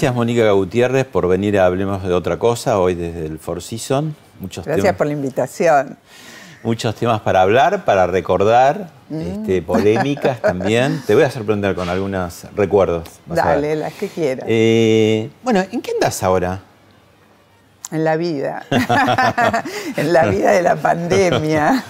[0.00, 4.14] Gracias, Mónica Gutiérrez, por venir a Hablemos de otra cosa hoy desde el Four Seasons.
[4.40, 5.98] Muchos Gracias temas, por la invitación.
[6.62, 9.20] muchos temas para hablar, para recordar, Mm.
[9.20, 11.02] este, polémicas también.
[11.06, 13.08] Te voy a sorprender con algunos recuerdos.
[13.26, 14.46] Dale, las que quieras.
[14.48, 16.60] Eh, bueno, ¿en qué andas ahora?
[17.92, 18.62] En la vida.
[19.98, 21.84] en la vida de la pandemia.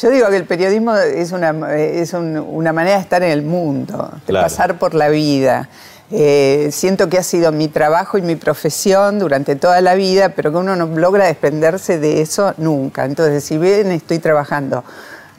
[0.00, 3.42] Yo digo que el periodismo es una, es un- una manera de estar en el
[3.42, 4.44] mundo, de Claro.
[4.44, 5.68] pasar por la vida.
[6.12, 10.52] Eh, siento que ha sido mi trabajo y mi profesión durante toda la vida, pero
[10.52, 13.04] que uno no logra desprenderse de eso nunca.
[13.04, 14.84] Entonces, si bien estoy trabajando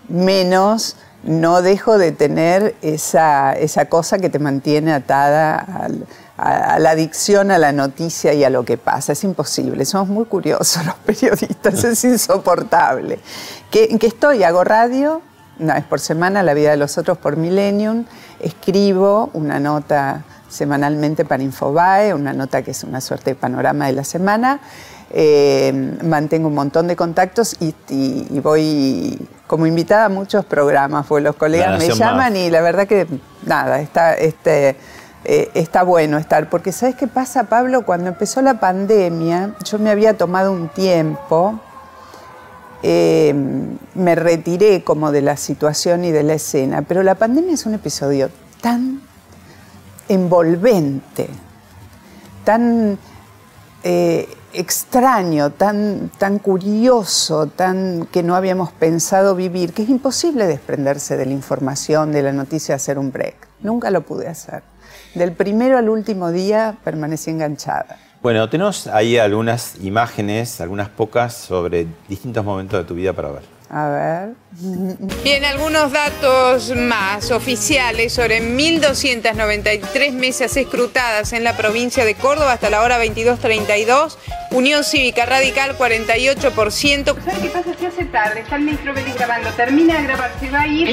[0.10, 5.90] menos, no dejo de tener esa, esa cosa que te mantiene atada
[6.38, 9.14] a, la adicción a la noticia y a lo que pasa.
[9.14, 13.20] Es imposible, somos muy curiosos los periodistas, es insoportable.
[13.72, 14.44] ¿Qué- ¿En qué estoy?
[14.44, 15.22] Hago radio,
[15.60, 18.06] una vez por semana, La vida de los otros por Millennium,
[18.40, 23.94] escribo una nota semanalmente para Infobae, una nota que es una suerte de panorama de
[23.94, 24.60] la semana.
[25.10, 31.06] Eh, mantengo un montón de contactos y, y- y voy como invitada a muchos programas,
[31.08, 32.42] porque los colegas me llaman Más.
[32.42, 33.08] y la verdad que
[33.46, 34.76] nada, está, este,
[35.24, 36.50] eh, está bueno estar.
[36.50, 37.86] Porque ¿sabes qué pasa, Pablo?
[37.86, 41.58] Cuando empezó la pandemia, yo me había tomado un tiempo,
[42.84, 43.34] eh,
[43.96, 47.74] me retiré como de la situación y de la escena, pero la pandemia es un
[47.74, 48.30] episodio
[48.62, 49.02] tan
[50.10, 51.30] envolvente,
[52.44, 52.98] tan
[53.84, 61.18] eh, extraño, tan, tan curioso, tan que no habíamos pensado vivir, que es imposible desprenderse
[61.18, 63.48] de la información, de la noticia, hacer un break.
[63.62, 64.64] Nunca lo pude hacer.
[65.16, 67.98] Del primero al último día permanecí enganchada.
[68.22, 73.44] Bueno, tenemos ahí algunas imágenes, algunas pocas, sobre distintos momentos de tu vida para ver.
[73.70, 74.36] A ver.
[75.24, 82.72] Bien, algunos datos más oficiales sobre 1.293 mesas escrutadas en la provincia de Córdoba hasta
[82.72, 84.18] la hora 22.32.
[84.50, 87.06] Unión Cívica Radical 48%.
[87.06, 87.70] ¿Sabes qué pasa?
[87.80, 90.90] Se hace tarde, está el ministro Vélez grabando, termina de grabar, se va a ir.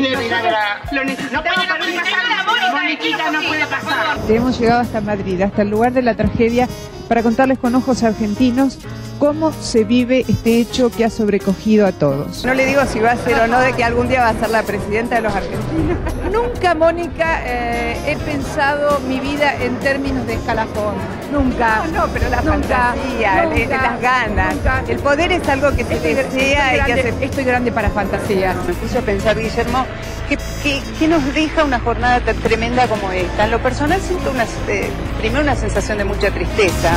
[0.92, 2.72] Lo necesitamos para ir pasar.
[2.74, 4.18] Moniquita no puede pasar.
[4.28, 6.68] Hemos llegado hasta Madrid, hasta el lugar de la tragedia,
[7.08, 8.78] para contarles con ojos argentinos
[9.18, 12.44] cómo se vive este hecho que ha sobrecogido a todos.
[12.44, 14.34] No le digo si va a ser o no de que algún día va a
[14.34, 15.98] ser la presidenta de los argentinos.
[16.32, 20.94] Nunca, Mónica, eh, he pensado mi vida en términos de escalafón.
[21.32, 21.84] Nunca.
[21.92, 24.54] No, no, pero la Nunca, fantasía, nunca, las ganas.
[24.56, 24.82] nunca.
[24.88, 27.72] El poder es algo que se Estoy, desea estoy y que grande, hace estoy grande
[27.72, 28.56] para fantasías.
[28.66, 29.86] Me puso a pensar, Guillermo,
[30.28, 33.44] ¿qué, qué, qué nos deja una jornada tan tremenda como esta?
[33.44, 36.92] En lo personal siento una, eh, primero una sensación de mucha tristeza.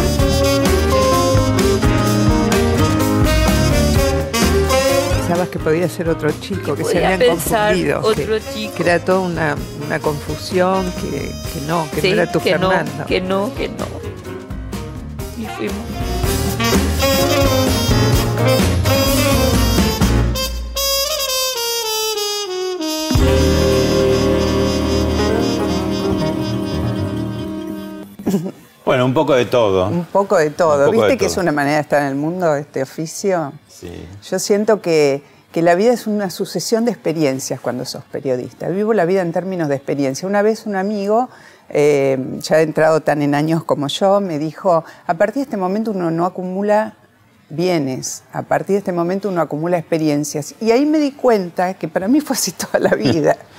[5.28, 8.00] Pensabas que podía ser otro chico, que se habían confundido.
[8.00, 8.76] otro que, chico.
[8.76, 11.10] que era toda una, una confusión, que,
[11.52, 13.06] que no, que Sí, no era tu que no, Fernando.
[13.06, 13.86] que no, que no.
[15.38, 15.76] Y fuimos.
[28.88, 29.90] Bueno, un poco de todo.
[29.90, 30.86] Un poco de todo.
[30.86, 33.52] Poco ¿Viste de que es una manera de estar en el mundo, este oficio?
[33.68, 33.92] Sí.
[34.30, 38.70] Yo siento que, que la vida es una sucesión de experiencias cuando sos periodista.
[38.70, 40.26] Vivo la vida en términos de experiencia.
[40.26, 41.28] Una vez un amigo,
[41.68, 45.92] eh, ya entrado tan en años como yo, me dijo, a partir de este momento
[45.92, 46.96] uno no acumula
[47.50, 50.56] bienes, a partir de este momento uno acumula experiencias.
[50.62, 53.36] Y ahí me di cuenta que para mí fue así toda la vida.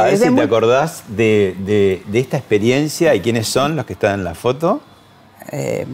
[0.00, 3.84] A ver si te muy- acordás de, de- de esta experiencia y quiénes son los
[3.86, 4.80] que están en la foto.
[5.52, 5.86] Eh,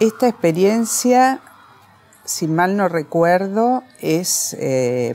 [0.00, 1.40] esta experiencia
[2.24, 5.14] si mal no recuerdo, es eh,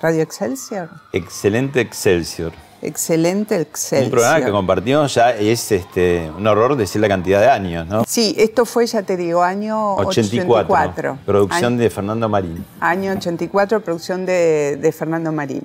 [0.00, 0.90] Radio Excelsior.
[1.12, 2.52] Excelente Excelsior.
[2.82, 4.06] Excelente Excelsior.
[4.06, 8.04] Un programa que compartimos ya es este, un horror decir la cantidad de años, ¿no?
[8.06, 10.64] Sí, esto fue, ya te digo, año 84.
[10.64, 11.18] 84.
[11.24, 12.64] Producción de Fernando Marín.
[12.80, 15.62] Año 84, producción de, de Fernando Marín.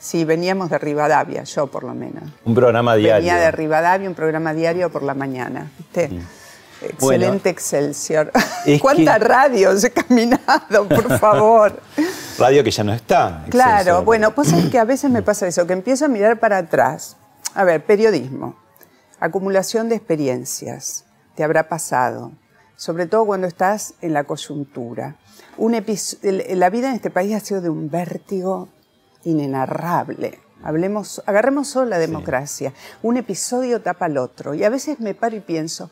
[0.00, 2.24] Sí, veníamos de Rivadavia, yo por lo menos.
[2.44, 3.26] Un programa diario.
[3.26, 5.70] Venía de Rivadavia, un programa diario por la mañana.
[5.78, 6.20] ¿viste?
[6.80, 8.32] Excelente Excelsior.
[8.80, 11.80] ¿Cuántas radios he caminado, por favor?
[12.38, 13.44] Radio que ya no está.
[13.48, 16.58] Claro, bueno, pues es que a veces me pasa eso, que empiezo a mirar para
[16.58, 17.16] atrás.
[17.54, 18.56] A ver, periodismo,
[19.18, 21.04] acumulación de experiencias,
[21.34, 22.32] te habrá pasado,
[22.76, 25.16] sobre todo cuando estás en la coyuntura.
[25.56, 28.68] Un la vida en este país ha sido de un vértigo
[29.24, 30.38] inenarrable.
[30.62, 32.72] Hablemos, agarremos solo la democracia.
[33.02, 34.54] Un episodio tapa al otro.
[34.54, 35.90] Y a veces me paro y pienso,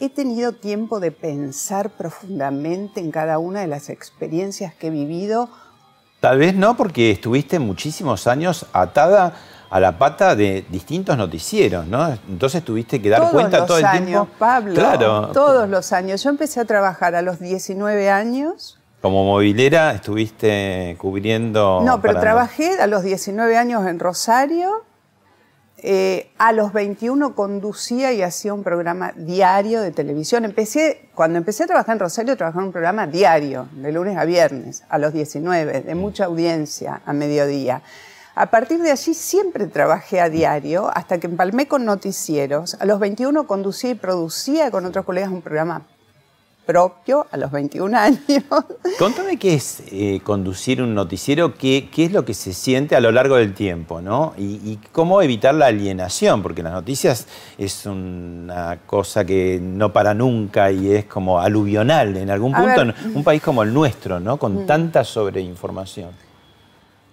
[0.00, 5.48] he tenido tiempo de pensar profundamente en cada una de las experiencias que he vivido.
[6.20, 9.34] Tal vez no, porque estuviste muchísimos años atada
[9.70, 12.16] a la pata de distintos noticieros, ¿no?
[12.28, 14.28] Entonces tuviste que dar cuenta todo el años, tiempo.
[14.38, 15.28] Pablo, claro.
[15.28, 16.22] Todos los años.
[16.22, 18.78] Yo empecé a trabajar a los 19 años.
[19.02, 21.80] Como movilera estuviste cubriendo.
[21.84, 24.84] No, pero trabajé a los 19 años en Rosario
[25.88, 30.44] eh, a los 21 conducía y hacía un programa diario de televisión.
[30.44, 34.24] Empecé, cuando empecé a trabajar en Rosario, trabajaba en un programa diario, de lunes a
[34.24, 37.82] viernes, a los 19, de mucha audiencia, a mediodía.
[38.34, 42.74] A partir de allí siempre trabajé a diario, hasta que empalmé con noticieros.
[42.80, 45.86] A los 21 conducía y producía con otros colegas un programa
[46.66, 48.18] propio a los 21 años.
[48.98, 53.00] Contame qué es eh, conducir un noticiero, qué, qué, es lo que se siente a
[53.00, 54.34] lo largo del tiempo, ¿no?
[54.36, 57.26] Y, cómo evitar la alienación, porque las noticias
[57.56, 62.94] es una cosa que no para nunca y es como aluvional en algún punto en
[63.14, 64.36] un país como el nuestro, ¿no?
[64.36, 64.66] Con mm.
[64.66, 66.10] tanta sobreinformación.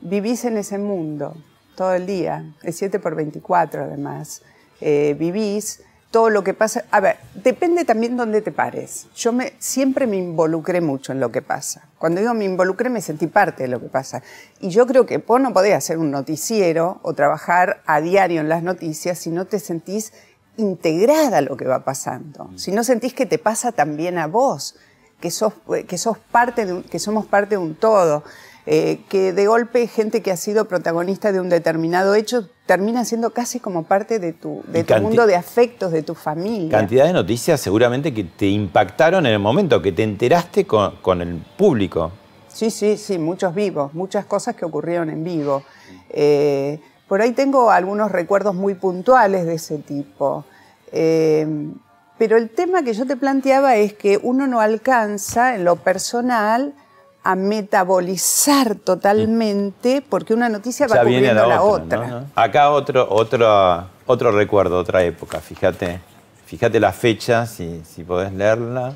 [0.01, 1.35] Vivís en ese mundo
[1.75, 4.41] todo el día, es 7 por 24 además.
[4.81, 5.81] Eh, vivís
[6.13, 6.85] todo lo que pasa.
[6.91, 9.07] A ver, depende también dónde te pares.
[9.15, 11.89] Yo me, siempre me involucré mucho en lo que pasa.
[11.97, 14.21] Cuando digo me involucré, me sentí parte de lo que pasa.
[14.59, 18.47] Y yo creo que vos no podés hacer un noticiero o trabajar a diario en
[18.47, 20.13] las noticias si no te sentís
[20.55, 22.51] integrada a lo que va pasando.
[22.57, 24.75] Si no sentís que te pasa también a vos,
[25.19, 25.53] que sos,
[25.87, 28.23] que sos parte de que somos parte de un todo.
[28.65, 33.31] Eh, que de golpe gente que ha sido protagonista de un determinado hecho termina siendo
[33.31, 36.69] casi como parte de tu, de tu mundo de afectos, de tu familia.
[36.69, 41.43] Cantidad de noticias seguramente que te impactaron en el momento, que te enteraste con, el
[41.57, 42.13] público.
[42.47, 45.63] Sí, sí, sí, muchos vivos, muchas cosas que ocurrieron en vivo.
[46.09, 50.45] Eh, por ahí tengo algunos recuerdos muy puntuales de ese tipo.
[50.93, 51.45] Eh,
[52.17, 56.73] pero el tema que yo te planteaba es que uno no alcanza en lo personal
[57.23, 62.25] a metabolizar totalmente porque una noticia va cubriendo la, otra.
[62.35, 65.99] Acá otro, otro, otro recuerdo, otra época, fíjate.
[66.45, 68.93] Fíjate la fecha, si, si podés leerla.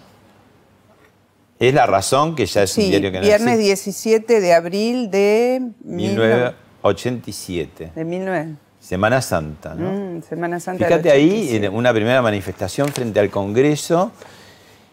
[1.57, 5.71] Es La Razón, que ya es un diario que no viernes 17 de abril de...
[5.83, 7.91] 1987.
[7.95, 8.55] De 19...
[8.79, 9.91] Semana Santa, ¿no?
[9.91, 14.11] Mm, Semana Santa Fíjate ahí, una primera manifestación frente al Congreso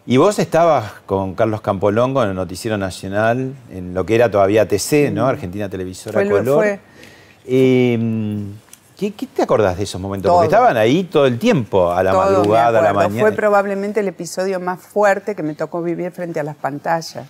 [0.05, 4.67] y vos estabas con Carlos Campolongo en el Noticiero Nacional, en lo que era todavía
[4.67, 5.25] TC, ¿no?
[5.25, 5.29] Mm.
[5.29, 6.55] Argentina Televisora fue, Color.
[6.57, 6.79] Fue.
[7.47, 7.99] Eh,
[8.97, 10.31] ¿qué, te acordás de esos momentos?
[10.31, 13.21] Porque estaban ahí todo el tiempo, a la madrugada, a la mañana.
[13.21, 17.27] Fue probablemente el episodio más fuerte que me tocó vivir frente a las pantallas.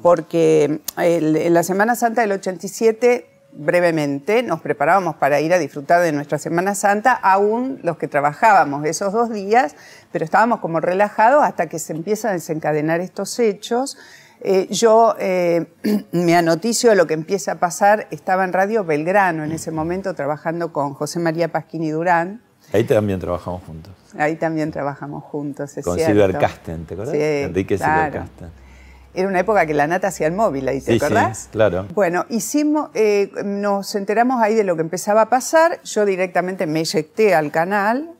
[0.00, 6.12] Porque en la Semana Santa del 87 brevemente, nos preparábamos para ir a disfrutar de
[6.12, 9.76] nuestra Semana Santa, aún los que trabajábamos esos dos días,
[10.10, 13.98] pero estábamos como relajados hasta que se empiezan a desencadenar estos hechos.
[14.40, 15.66] Eh, yo eh,
[16.12, 20.14] me anoticio de lo que empieza a pasar, estaba en Radio Belgrano en ese momento
[20.14, 22.42] trabajando con José María Pasquini Durán.
[22.72, 23.92] Ahí también trabajamos juntos.
[24.16, 27.14] Ahí también trabajamos juntos, es Con Silver Casten, ¿te acuerdas?
[27.14, 28.24] Sí, Enrique claro.
[29.14, 31.38] Era una época que la nata hacía el móvil ahí, ¿te acordás?
[31.38, 31.86] Sí, claro.
[31.94, 35.82] Bueno, hicimos, eh, nos enteramos ahí de lo que empezaba a pasar.
[35.82, 38.14] Yo directamente me eyecté al canal.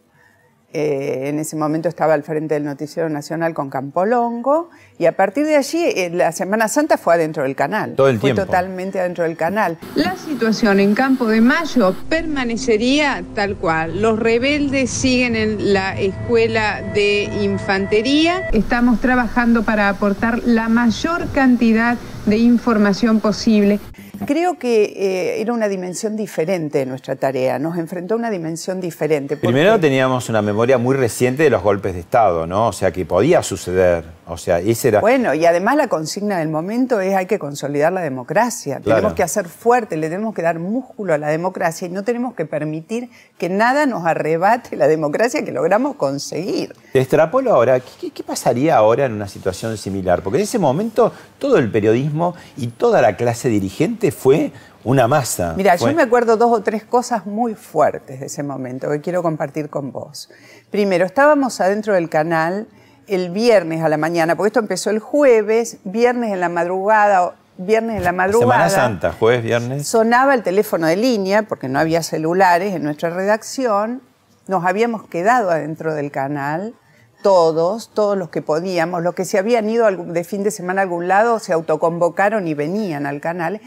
[0.75, 4.71] Eh, en ese momento estaba al frente del Noticiero Nacional con Campolongo.
[5.03, 7.95] Y a partir de allí, eh, la Semana Santa fue adentro del canal.
[7.97, 8.45] Todo el fue tiempo.
[8.45, 9.77] totalmente adentro del canal.
[9.97, 14.01] La situación en Campo de Mayo permanecería tal cual.
[14.01, 18.49] Los rebeldes siguen en la escuela de infantería.
[18.53, 23.81] Estamos trabajando para aportar la mayor cantidad de información posible.
[24.27, 28.81] Creo que eh, era una dimensión diferente de nuestra tarea, nos enfrentó a una dimensión
[28.81, 29.37] diferente.
[29.37, 32.69] Primero teníamos una memoria muy reciente de los golpes de Estado, ¿no?
[32.69, 34.05] O sea, que podía suceder.
[34.27, 35.01] O sea, ese etcétera.
[35.01, 38.81] Bueno, y además la consigna del momento es hay que consolidar la democracia.
[38.81, 38.97] Claro.
[39.01, 42.35] Tenemos que hacer fuerte, le tenemos que dar músculo a la democracia y no tenemos
[42.35, 46.75] que permitir que nada nos arrebate la democracia que logramos conseguir.
[46.93, 50.23] Te extrapolo ahora, ¿qué, qué pasaría ahora en una situación similar?
[50.23, 54.53] Porque en ese momento todo el periodismo y toda la clase dirigente fue
[54.85, 55.55] una masa.
[55.57, 59.01] Mira, Fue- yo me acuerdo dos o tres cosas muy fuertes de ese momento que
[59.01, 60.29] quiero compartir con vos.
[60.71, 62.67] Primero, estábamos adentro del canal
[63.07, 67.97] el viernes a la mañana, porque esto empezó el jueves, viernes en la madrugada, viernes
[67.97, 68.69] en la madrugada.
[68.69, 69.87] Semana Santa, jueves, viernes.
[69.87, 74.03] Sonaba el teléfono de línea, porque no había celulares en nuestra redacción.
[74.49, 76.75] Nos habíamos quedado adentro del canal,
[77.23, 79.03] todos, todos los que podíamos.
[79.03, 82.55] Los que se habían ido de fin de semana a algún lado se autoconvocaron y
[82.55, 83.61] venían al canal.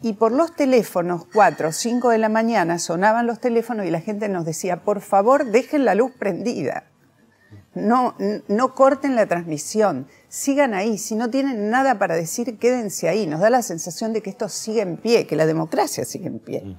[0.00, 4.00] Y por los teléfonos, 4 o 5 de la mañana, sonaban los teléfonos y la
[4.00, 6.84] gente nos decía, por favor, dejen la luz prendida.
[7.74, 8.14] No,
[8.48, 10.98] no corten la transmisión, sigan ahí.
[10.98, 13.26] Si no tienen nada para decir, quédense ahí.
[13.26, 16.38] Nos da la sensación de que esto sigue en pie, que la democracia sigue en
[16.38, 16.76] pie.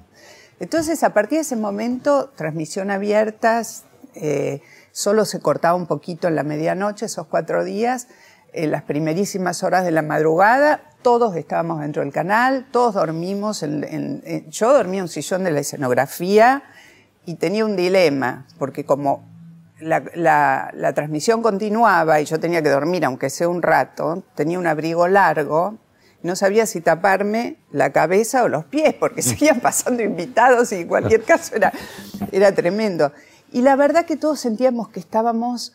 [0.58, 4.60] Entonces, a partir de ese momento, transmisión abiertas, eh,
[4.92, 8.08] solo se cortaba un poquito en la medianoche, esos cuatro días,
[8.52, 13.84] en las primerísimas horas de la madrugada, todos estábamos dentro del canal, todos dormimos, en-
[13.84, 16.64] en- en- yo dormía en un sillón de la escenografía
[17.24, 19.29] y tenía un dilema, porque como
[19.80, 24.58] la, la- la transmisión continuaba y yo tenía que dormir, aunque sea un rato, tenía
[24.58, 25.76] un abrigo largo,
[26.22, 30.88] no sabía si taparme la cabeza o los pies, porque seguían pasando invitados y en
[30.88, 31.72] cualquier caso era,
[32.32, 33.12] era tremendo.
[33.52, 35.72] Y la verdad que todos sentíamos que estábamos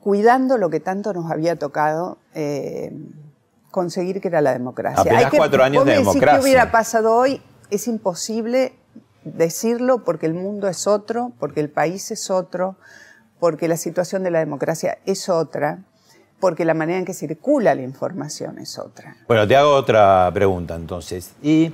[0.00, 2.92] cuidando lo que tanto nos había tocado eh,
[3.70, 5.00] conseguir, que era la democracia.
[5.00, 6.38] Apenas Hay que- cuatro años de democracia.
[6.38, 7.42] ¿Qué hubiera pasado hoy?
[7.70, 8.74] Es imposible
[9.24, 12.76] decirlo porque el mundo es otro, porque el país es otro,
[13.42, 15.80] porque la situación de la democracia es otra,
[16.38, 19.16] porque la manera en que circula la información es otra.
[19.26, 21.32] Bueno, te hago otra pregunta entonces.
[21.42, 21.72] ¿Y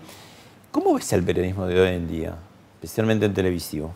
[0.71, 2.37] cómo ves el periodismo de hoy en día,
[2.77, 3.95] especialmente en televisivo?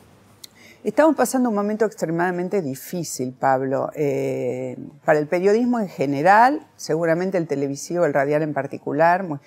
[0.84, 4.76] Estamos pasando un momento extremadamente difícil, Pablo, eh,
[5.06, 9.22] para el periodismo en general, seguramente el televisivo, el radial en particular.
[9.22, 9.38] muy-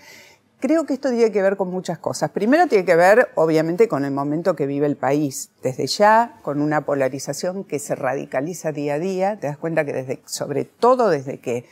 [0.66, 2.32] Creo que esto tiene que ver con muchas cosas.
[2.32, 5.52] Primero tiene que ver, obviamente, con el momento que vive el país.
[5.62, 9.38] Desde ya, con una polarización que se radicaliza día a día.
[9.40, 11.68] Te das cuenta que desde, sobre todo desde que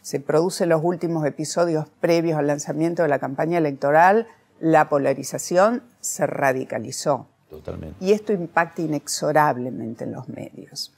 [0.00, 4.28] se producen los últimos episodios previos al lanzamiento de la campaña electoral,
[4.60, 7.96] la polarización se radicalizó Totalmente.
[7.98, 10.95] y esto impacta inexorablemente en los medios.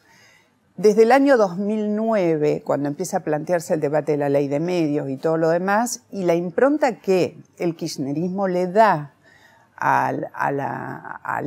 [0.79, 5.11] Desde el año 2009, cuando empieza a plantearse el debate de la ley de medios
[5.11, 9.13] y todo lo demás, y la impronta que el kirchnerismo le da
[9.75, 10.31] al,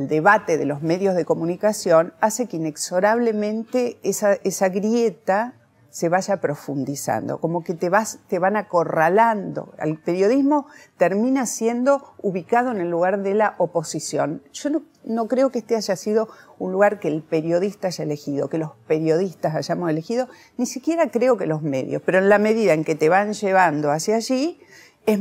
[0.06, 5.54] debate de los medios de comunicación, hace que inexorablemente esa grieta
[5.92, 9.74] se vaya profundizando, como que te, vas, te van acorralando.
[9.78, 14.42] El periodismo termina siendo ubicado en el lugar de la oposición.
[14.54, 18.48] Yo no, no creo que este haya sido un lugar que el periodista haya elegido,
[18.48, 22.72] que los periodistas hayamos elegido, ni siquiera creo que los medios, pero en la medida
[22.72, 24.60] en que te van llevando hacia allí,
[25.06, 25.20] es-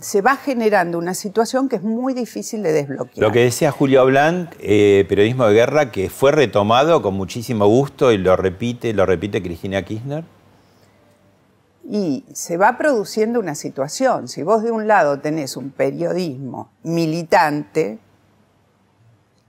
[0.00, 3.18] se va generando una situación que es muy difícil de desbloquear.
[3.26, 8.12] Lo que decía Julio Blanc, eh, periodismo de guerra, que fue retomado con muchísimo gusto
[8.12, 10.24] y lo repite, lo repite Cristina Kirchner.
[11.88, 14.28] Y se va produciendo una situación.
[14.28, 17.98] Si vos de un lado tenés un periodismo militante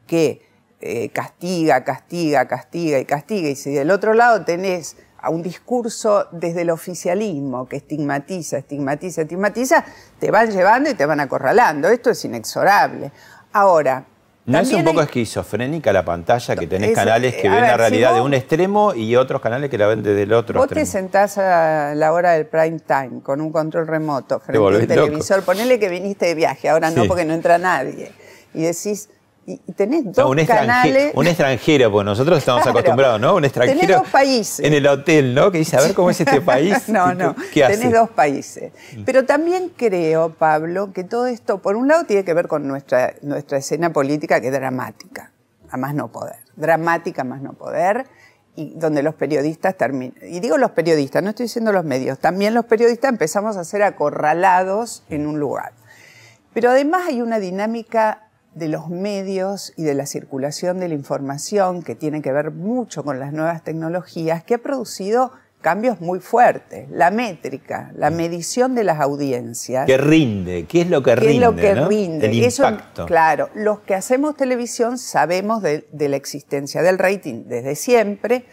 [0.07, 0.41] que
[0.83, 6.27] eh, castiga, castiga, castiga y castiga, y si del otro lado tenés a un discurso
[6.31, 9.85] desde el oficialismo que estigmatiza, estigmatiza, estigmatiza,
[10.19, 11.87] te van llevando y te van acorralando.
[11.89, 13.11] Esto es inexorable.
[13.53, 14.05] Ahora,
[14.45, 17.61] ¿No es un poco hay- esquizofrénica la pantalla que tenés Es- canales que ven la
[17.61, 20.59] ver, si realidad de un extremo y otros canales que la ven desde el otro
[20.59, 24.73] Vos te sentás a la hora del prime time con un control remoto frente al
[24.73, 24.87] loco.
[24.87, 25.43] televisor.
[25.43, 28.11] Ponele que viniste de viaje, ahora no porque no entra nadie.
[28.55, 29.09] Y decís,
[29.45, 31.11] y, tenés dos No, un, extranje- canales.
[31.15, 32.77] un extranjero, porque nosotros estamos Claro.
[32.79, 33.35] acostumbrados, ¿no?
[33.35, 34.65] Un extranjero Tenés dos países.
[34.65, 35.51] en el hotel, ¿no?
[35.51, 36.77] Que dice, a ver cómo es este país.
[36.89, 37.77] no, ¿Qué- no, ¿Qué hace?
[37.77, 37.79] Mm.
[37.79, 38.71] tenés dos países.
[39.05, 43.13] Pero también creo, Pablo, que todo esto, por un lado, tiene que ver con nuestra,
[43.23, 45.31] nuestra escena política que es dramática,
[45.69, 46.35] a más no poder.
[46.55, 48.05] Dramática, a más no poder,
[48.55, 50.15] y donde los periodistas terminan.
[50.21, 53.81] Y digo los periodistas, no estoy diciendo los medios, también los periodistas empezamos a ser
[53.81, 55.71] acorralados en un lugar.
[56.53, 61.83] Pero además hay una dinámica de los medios y de la circulación de la información
[61.83, 65.31] que tiene que ver mucho con las nuevas tecnologías que ha producido
[65.61, 66.89] cambios muy fuertes.
[66.89, 69.85] La métrica, la medición de las audiencias.
[69.85, 70.65] ¿Qué rinde?
[70.67, 71.35] ¿Qué es lo que ¿Qué rinde?
[71.35, 71.87] es lo que no?
[71.87, 72.25] rinde?
[72.31, 73.05] El Eso, impacto.
[73.05, 78.45] claro, los que hacemos televisión sabemos de, de la existencia del rating desde siempre.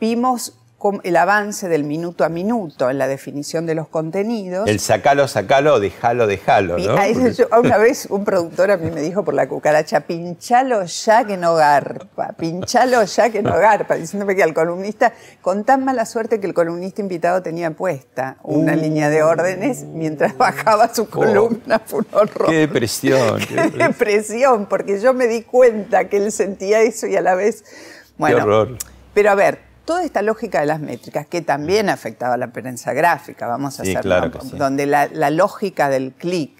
[0.00, 0.60] Vimos
[1.02, 4.68] el avance del minuto a minuto en la definición de los contenidos.
[4.68, 7.28] El sacalo, sacalo, dejalo, dejalo, ¿no?
[7.30, 11.36] yo- una vez un productor a mí me dijo por la cucaracha, pinchalo ya que
[11.36, 16.38] no garpa, pinchalo ya que no garpa, diciéndome que al columnista, con tan mala suerte
[16.38, 18.76] que el columnista invitado tenía puesta una Uh.
[18.76, 22.48] línea de órdenes mientras bajaba su columna, fue un horror.
[22.48, 23.38] Qué depresión.
[23.40, 24.66] qué Qué depresión.
[24.66, 27.64] porque yo me di cuenta que él sentía eso y a la vez.
[28.18, 28.76] Bueno, horror.
[29.14, 32.92] pero a ver, toda esta lógica de las métricas, que también afectaba a la prensa
[32.92, 34.56] gráfica, vamos a Sí, hacerlo, claro sí.
[34.58, 36.52] donde la, la lógica del clic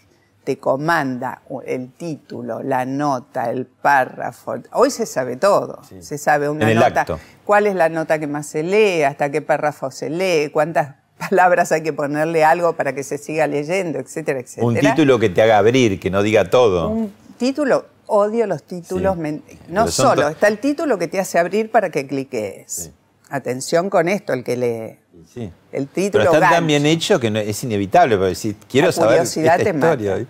[0.45, 4.55] te comanda el título, la nota, el párrafo.
[4.73, 5.81] Hoy se sabe todo.
[6.01, 7.01] Se sabe una nota.
[7.01, 7.19] acto.
[7.45, 9.03] ¿Cuál es la nota que más se lee?
[9.03, 10.51] ¿Hasta qué párrafo se lee?
[10.53, 13.99] ¿Cuántas palabras hay que ponerle algo para que se siga leyendo?
[13.99, 14.67] Etcétera, etcétera.
[14.69, 16.91] Un título que te haga abrir, que no diga todo.
[16.91, 19.17] Un título, odio los títulos.
[19.21, 19.43] Sí.
[19.67, 22.63] No solo, está el título que te hace abrir para que cliques.
[22.73, 22.93] Sí.
[23.29, 24.99] Atención con esto, el que lee.
[25.33, 25.51] Sí.
[25.73, 28.93] El título Pero están tan bien hechos que no- es inevitable, porque si quiero La
[28.93, 29.95] saber esta te mata.
[29.95, 30.27] historia.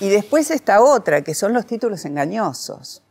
[0.00, 3.02] Y después está otra, que son los títulos engañosos.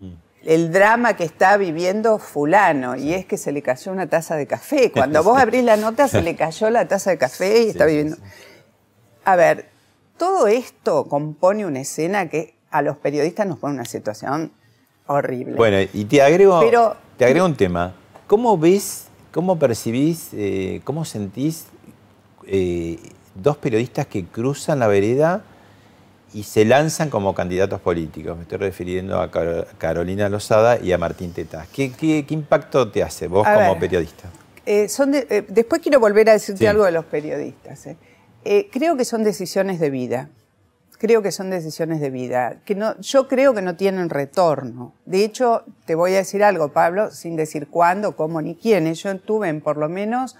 [0.00, 0.12] Mm.
[0.44, 4.46] El drama que está viviendo fulano, y es que se le cayó una taza de
[4.46, 4.90] café.
[4.92, 7.90] Cuando vos abrís la nota, se le cayó la taza de café y está sí,
[7.90, 8.16] viviendo...
[9.24, 9.68] A ver,
[10.16, 14.52] todo esto compone una escena que a los periodistas nos pone una situación
[15.06, 15.54] horrible.
[15.54, 17.94] Bueno, y te agrego, Pero- te agrego un tema.
[18.28, 21.64] ¿Cómo ves, cómo percibís, eh, cómo sentís
[22.46, 22.98] eh,
[23.34, 25.42] dos periodistas que cruzan la vereda
[26.34, 28.36] y se lanzan como candidatos políticos?
[28.36, 31.68] Me estoy refiriendo a Caro- Carolina Lozada y a Martín Tetaz.
[31.68, 33.78] ¿Qué, qué- qué impacto te hace vos A como ver.
[33.80, 34.28] periodista?
[34.66, 36.66] Eh, son de- después quiero volver a decirte Sí.
[36.66, 37.88] algo de los periodistas.
[38.70, 40.28] creo que son decisiones de vida.
[40.98, 42.56] Creo que son decisiones de vida.
[42.64, 44.94] Que no, yo creo que no tienen retorno.
[45.06, 49.02] De hecho, te voy a decir algo, Pablo, sin decir cuándo, cómo ni quiénes.
[49.02, 50.36] Yo tuve en por lo menos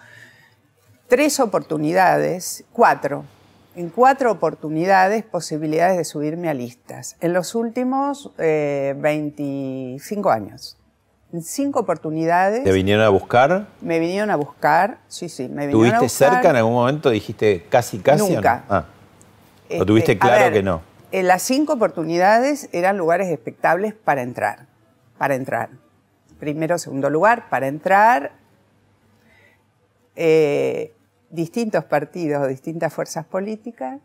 [1.07, 3.25] tres oportunidades, cuatro,
[3.77, 7.17] en cuatro oportunidades posibilidades de subirme a listas.
[7.21, 10.77] En los últimos eh, 25 años.
[11.33, 13.69] En cinco oportunidades ¿Te vinieron a buscar?
[13.83, 14.99] me vinieron a buscar.
[15.09, 16.33] Sí, sí, me vinieron a ¿Tuviste buscar.
[16.33, 17.11] cerca en algún momento?
[17.11, 18.23] ¿Dijiste casi, casi?
[18.23, 18.35] o no?
[18.37, 18.65] Nunca.
[18.69, 18.85] Ah,
[19.69, 20.83] Este, tuviste claro ver, que no?
[21.11, 24.67] En las cinco oportunidades eran lugares expectables para entrar.
[25.19, 25.71] Para entrar.
[26.39, 28.33] Primero, segundo lugar, para entrar.
[30.21, 30.95] eh,
[31.31, 34.01] distintos partidos, distintas fuerzas políticas.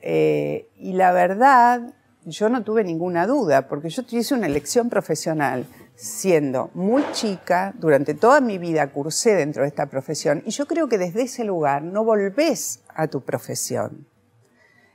[0.00, 5.66] Eh, y la verdad, yo no tuve ninguna duda, porque yo hice una elección profesional
[5.94, 10.88] siendo muy chica, durante toda mi vida cursé dentro de esta profesión, y yo creo
[10.88, 14.08] que desde ese lugar no volvés a tu profesión.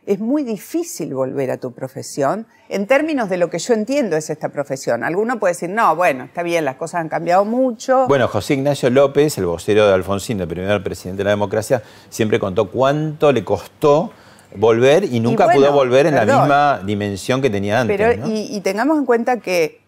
[0.07, 4.29] Es muy difícil volver a tu profesión en términos de lo que yo entiendo es
[4.29, 5.03] esta profesión.
[5.03, 8.07] Alguno puede decir, no, bueno, está bien, las cosas han cambiado mucho.
[8.07, 12.39] Bueno, José Ignacio López, el vocero de Alfonsín, el primer presidente de la democracia, siempre
[12.39, 14.13] contó cuánto le costó
[14.55, 17.97] volver y nunca bueno, pudo volver en la misma dimensión que tenía antes.
[17.97, 18.33] Pero, ¿no?
[18.33, 19.81] y, y tengamos en cuenta que,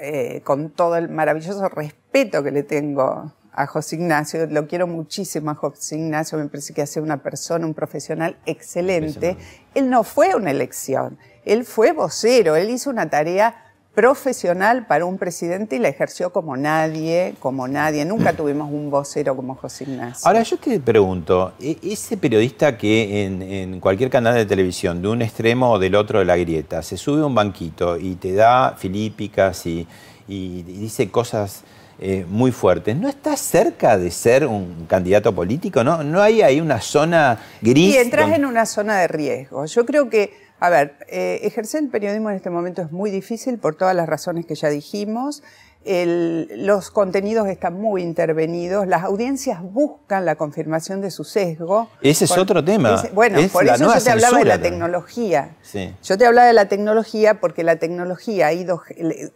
[0.00, 5.50] eh, con todo el maravilloso respeto que le tengo a José Ignacio, lo quiero muchísimo
[5.50, 9.36] a José Ignacio, me parece que hace una persona, un profesional excelente.
[9.74, 15.18] Él no fue una elección, él fue vocero, él hizo una tarea profesional para un
[15.18, 18.04] presidente y la ejerció como nadie, como nadie.
[18.04, 20.26] Nunca tuvimos un vocero como José Ignacio.
[20.26, 25.08] Ahora yo te pregunto, e- ese periodista que en, en cualquier canal de televisión, de
[25.08, 28.32] un extremo o del otro de la grieta, se sube a un banquito y te
[28.32, 29.86] da filípicas y
[30.28, 31.64] dice cosas
[32.02, 35.84] eh, muy fuertes, ¿no está cerca de ser un candidato político?
[35.84, 37.94] ¿No, no hay ahí una zona gris?
[37.94, 39.66] Y entras en una zona de riesgo.
[39.66, 43.58] Yo creo que, a ver, eh, ejercer el periodismo en este momento es muy difícil
[43.58, 45.42] por todas las razones que ya dijimos.
[45.82, 51.88] El- los contenidos están muy intervenidos, las audiencias buscan la confirmación de su sesgo.
[52.02, 53.02] Ese es otro tema.
[53.14, 54.74] bueno, Es por eso yo te hablaba de la también.
[54.74, 55.56] tecnología.
[55.62, 55.94] Sí.
[56.04, 58.82] Yo te hablaba de la tecnología porque la tecnología ha ido...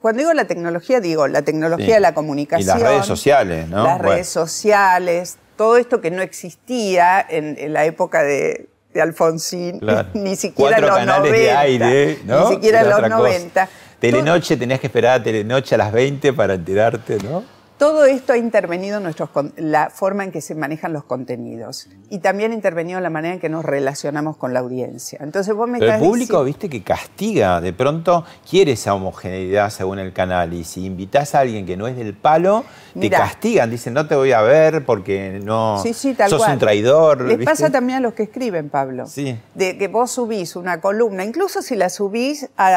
[0.02, 1.92] Cuando digo la tecnología, digo la tecnología Sí.
[1.92, 2.78] de la Y comunicación.
[2.78, 3.84] las redes sociales, ¿no?
[3.84, 4.12] Las Bueno.
[4.12, 10.08] redes sociales, todo esto que no existía en, en la época de, de Alfonsín, Claro.
[10.14, 11.38] ni siquiera Cuatro en los canales 90.
[11.38, 12.48] de aire, ¿no?
[12.50, 13.68] Ni siquiera en los otra cosa.
[14.10, 14.24] 90.
[14.24, 17.53] Telenoche, tenías que esperar a Telenoche a las 20 para enterarte, ¿no?
[17.78, 22.20] Todo esto ha intervenido en nuestros, la forma en que se manejan los contenidos y
[22.20, 25.18] también ha intervenido en la manera en que nos relacionamos con la audiencia.
[25.20, 29.98] Entonces vos me Pero el público, viste, que castiga, de pronto quiere esa homogeneidad según
[29.98, 30.52] el canal.
[30.54, 33.18] Y si invitas a alguien que no es del palo, Mirá.
[33.18, 36.52] te castigan, dicen, no te voy a ver porque no Sí, sí, tal sos cual.
[36.52, 37.22] un traidor.
[37.22, 37.44] Les ¿viste?
[37.50, 39.06] pasa también a los que escriben, Pablo.
[39.08, 39.36] Sí.
[39.54, 42.68] De que vos subís una columna, incluso si la subís a,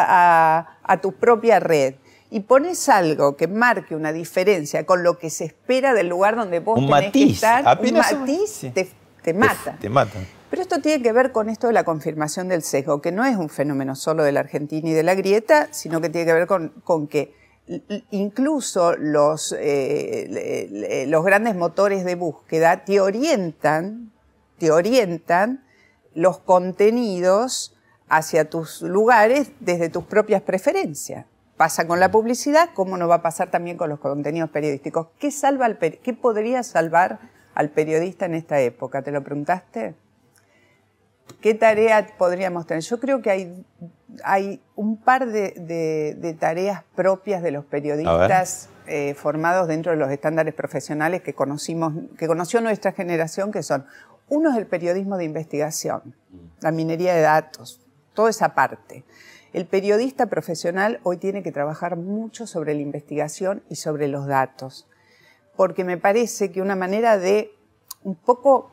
[0.59, 1.95] a- a tu propia red,
[2.29, 6.59] y pones algo que marque una diferencia con lo que se espera del lugar donde
[6.59, 8.69] vos Un tenés que estar, un apenas un- matiz sí.
[8.71, 8.89] te,
[9.21, 9.77] te mata.
[9.79, 9.89] Te.
[10.49, 13.35] Pero esto tiene que ver con esto de la confirmación del sesgo, que no es
[13.35, 16.47] un fenómeno solo de la Argentina y de la grieta, sino que tiene que ver
[16.47, 17.33] con, con que
[18.11, 24.11] incluso los, eh, los grandes motores de búsqueda te orientan,
[24.57, 25.63] te orientan
[26.15, 27.75] los contenidos
[28.09, 31.25] hacia tus lugares desde tus propias preferencias.
[31.57, 35.07] Pasa con la publicidad, ¿cómo no va a pasar también con los contenidos periodísticos?
[35.17, 37.19] ¿Qué, salva al peri- ¿Qué podría salvar
[37.55, 39.01] al periodista en esta época?
[39.01, 39.95] ¿Te lo preguntaste?
[41.41, 42.83] ¿Qué tarea podríamos tener?
[42.83, 43.65] Yo creo que hay,
[44.23, 49.97] hay un par de, de- de tareas propias de los periodistas eh, formados dentro de
[49.97, 53.85] los estándares profesionales que conocimos, que conoció nuestra generación, que son
[54.29, 56.13] uno es el periodismo de investigación,
[56.61, 57.81] la minería de datos,
[58.13, 59.03] toda esa parte.
[59.53, 64.87] El periodista profesional hoy tiene que trabajar mucho sobre la investigación y sobre los datos,
[65.55, 67.51] porque me parece que una manera de
[68.03, 68.71] un poco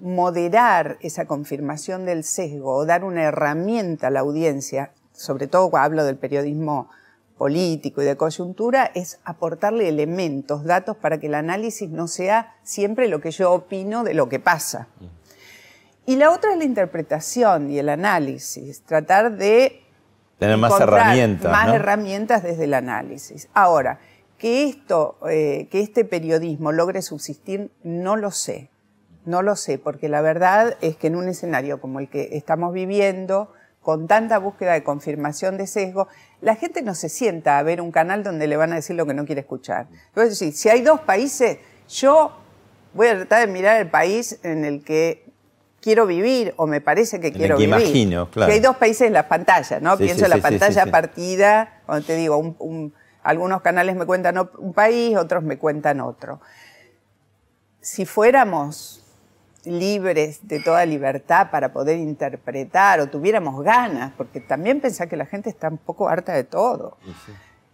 [0.00, 5.86] moderar esa confirmación del sesgo o dar una herramienta a la audiencia, sobre todo cuando
[5.86, 6.90] hablo del periodismo
[7.38, 13.08] político y de coyuntura, es aportarle elementos, datos para que el análisis no sea siempre
[13.08, 14.88] lo que yo opino de lo que pasa.
[16.04, 19.81] Y la otra es la interpretación y el análisis, tratar de
[20.38, 21.52] Tener más herramientas.
[21.52, 21.74] Más ¿no?
[21.74, 23.48] herramientas desde el análisis.
[23.54, 24.00] Ahora,
[24.38, 28.70] que esto, eh, que este periodismo logre subsistir, no lo sé.
[29.24, 32.72] No lo sé, porque la verdad es que en un escenario como el que estamos
[32.72, 36.08] viviendo, con tanta búsqueda de confirmación de sesgo,
[36.40, 39.06] la gente no se sienta a ver un canal donde le van a decir lo
[39.06, 39.88] que no quiere escuchar.
[40.08, 42.32] Entonces, si hay dos países, yo
[42.94, 45.31] voy a tratar de mirar el país en el que
[45.82, 47.80] quiero vivir o me parece que quiero que vivir.
[47.82, 48.50] imagino, claro.
[48.50, 49.96] Si hay dos países en las pantallas, ¿no?
[49.96, 53.96] Sí, Pienso sí, en la sí, pantalla partida, cuando te digo, un- un- algunos canales
[53.96, 56.40] me cuentan un país, otros me cuentan otro.
[57.80, 59.00] Si fuéramos
[59.64, 65.26] libres de toda libertad para poder interpretar o tuviéramos ganas, porque también pensá que la
[65.26, 66.96] gente está un poco harta de todo.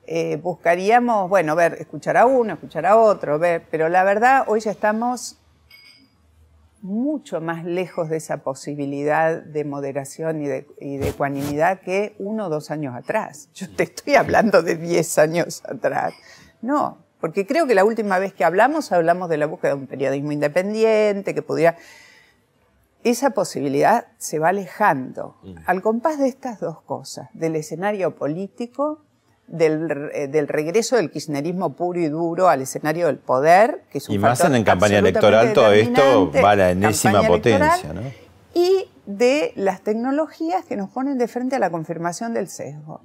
[0.06, 4.60] Eh, buscaríamos, bueno, ver, escuchar a uno, escuchar a otro, ver, pero la verdad hoy
[4.60, 5.38] ya estamos
[6.80, 12.46] mucho más lejos de esa posibilidad de moderación y de, y de ecuanimidad que uno
[12.46, 13.50] o dos años atrás.
[13.54, 16.14] Yo te estoy hablando de 10 años atrás.
[16.62, 19.86] No, porque creo que la última vez que hablamos, hablamos de la búsqueda de un
[19.86, 21.76] periodismo independiente que pudiera...
[23.04, 25.36] Esa posibilidad se va alejando
[25.66, 29.04] al compás de estas dos cosas, del escenario político,
[29.48, 34.08] del, re- del regreso del kirchnerismo puro y duro al escenario del poder, que es
[34.08, 38.02] un Y más factor en campaña electoral todo esto va a la enésima potencia, ¿no?
[38.54, 43.00] Y de las tecnologías que nos ponen de frente a la confirmación del sesgo.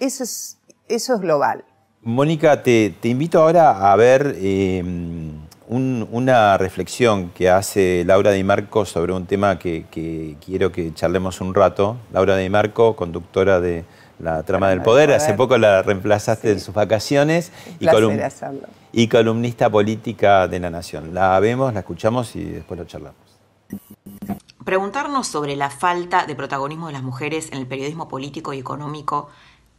[0.00, 0.58] Eso es,
[0.88, 1.64] eso es global.
[2.02, 4.82] Mónica, te, te invito ahora a ver eh,
[5.68, 10.92] un- una reflexión que hace Laura Di Marco sobre un tema que, que quiero que
[10.94, 11.96] charlemos un rato.
[12.12, 13.84] Laura Di Marco, conductora de
[14.18, 15.20] La Trama del Poder, Poder.
[15.20, 17.50] hace poco la reemplazaste en sus vacaciones
[17.80, 18.68] y, colum- hacerlo.
[18.92, 21.12] y columnista política de La Nación.
[21.14, 23.16] La vemos, la escuchamos y después lo charlamos.
[24.64, 29.28] Preguntarnos sobre la falta de protagonismo de las mujeres en el periodismo político y económico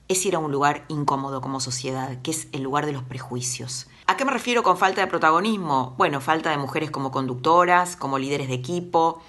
[0.07, 3.87] es ir a un lugar incómodo como sociedad, que es el lugar de los prejuicios.
[4.05, 5.95] ¿A qué me refiero con falta de protagonismo?
[5.97, 9.21] Bueno, falta de mujeres como conductoras, como líderes de equipo,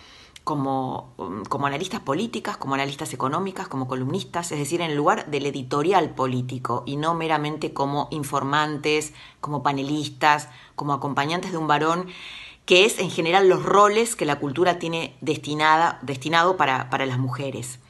[0.47, 5.45] como, um, como analistas políticas, como analistas económicas, como columnistas, es decir, en lugar del
[5.45, 12.07] editorial político y no meramente como informantes, como panelistas, como acompañantes de un varón
[12.65, 17.19] que es en general los roles que la cultura tiene destinada, destinado para, para las
[17.19, 17.81] mujeres.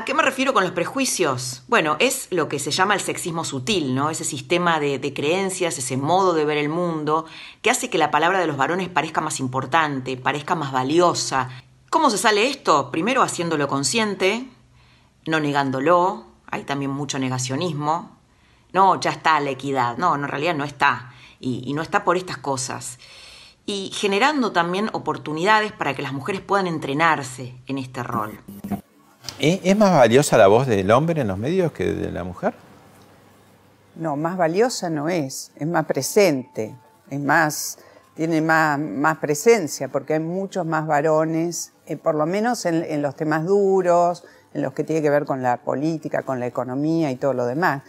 [0.00, 1.62] ¿A qué me refiero con los prejuicios?
[1.68, 4.08] Bueno, es lo que se llama el sexismo sutil, ¿no?
[4.08, 7.26] Ese sistema de, creencias, ese modo de ver el mundo,
[7.60, 11.50] que hace que la palabra de los varones parezca más importante, parezca más valiosa.
[11.90, 12.90] ¿Cómo se sale esto?
[12.90, 14.48] Primero haciéndolo consciente,
[15.26, 18.16] no negándolo, hay también mucho negacionismo.
[18.72, 19.98] No, ya está la equidad.
[19.98, 21.12] No, en realidad no está.
[21.40, 22.98] Y no está por estas cosas.
[23.66, 28.40] Y generando también oportunidades para que las mujeres puedan entrenarse en este rol.
[29.38, 32.54] ¿Es, más valiosa la voz del hombre en los medios que de la mujer?
[33.96, 36.74] No, más valiosa no es, es más presente,
[37.10, 37.78] es más,
[38.14, 43.02] tiene más, más presencia, porque hay muchos más varones, eh, por lo menos en, en
[43.02, 47.10] los temas duros, en los que tiene que ver con la política, con la economía
[47.10, 47.82] y todo lo demás.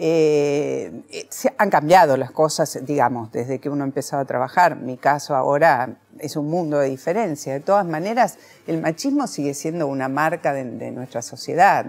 [0.00, 4.76] Eh, eh, se han cambiado las cosas, digamos, desde que uno empezó a trabajar.
[4.76, 7.52] Mi caso ahora es un mundo de diferencia.
[7.52, 11.84] De todas maneras, el machismo sigue siendo una marca de, nuestra sociedad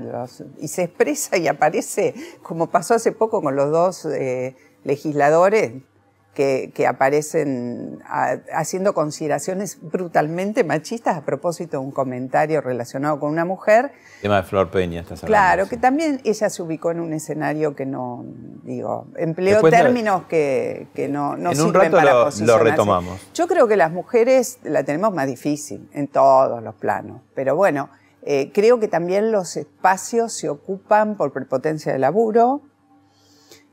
[0.58, 5.74] y se expresa y aparece, como pasó hace poco con los dos eh, legisladores
[6.34, 8.00] que, aparecen
[8.54, 13.92] haciendo consideraciones brutalmente machistas a propósito de un comentario relacionado con una mujer.
[14.18, 15.28] El tema de Flor Peña, estás hablando.
[15.28, 18.24] Claro, que también ella se ubicó en un escenario que no,
[18.64, 23.20] digo, empleó términos que, no, no en un rato lo, lo, retomamos.
[23.34, 27.90] Yo creo que las mujeres la tenemos más difícil en todos los planos, pero bueno,
[28.22, 32.62] eh, creo que también los espacios se ocupan por prepotencia de laburo,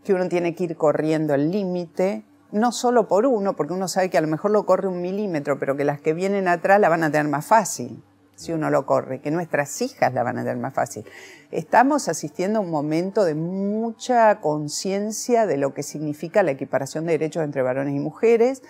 [0.04, 4.10] que uno tiene que ir corriendo el límite, no solo por uno, porque uno sabe
[4.10, 6.88] que a lo mejor lo corre un milímetro, pero que las que vienen atrás la
[6.88, 8.02] van a tener más fácil
[8.36, 11.04] si uno lo corre, que nuestras hijas la van a tener más fácil.
[11.50, 17.12] Estamos asistiendo a un momento de mucha conciencia de lo que significa la equiparación de
[17.12, 18.62] derechos entre varones y mujeres.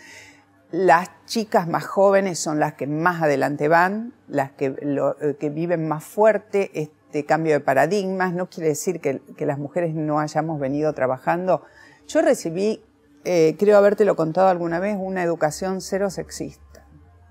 [0.70, 5.88] Las chicas más jóvenes son las que más adelante van, las que, eh, que viven
[5.88, 8.34] más fuerte este cambio de paradigmas.
[8.34, 11.62] No quiere decir que, que las mujeres no hayamos venido trabajando.
[12.06, 12.84] Yo recibí
[13.28, 16.86] eh, creo habértelo contado alguna vez, una educación cero sexista.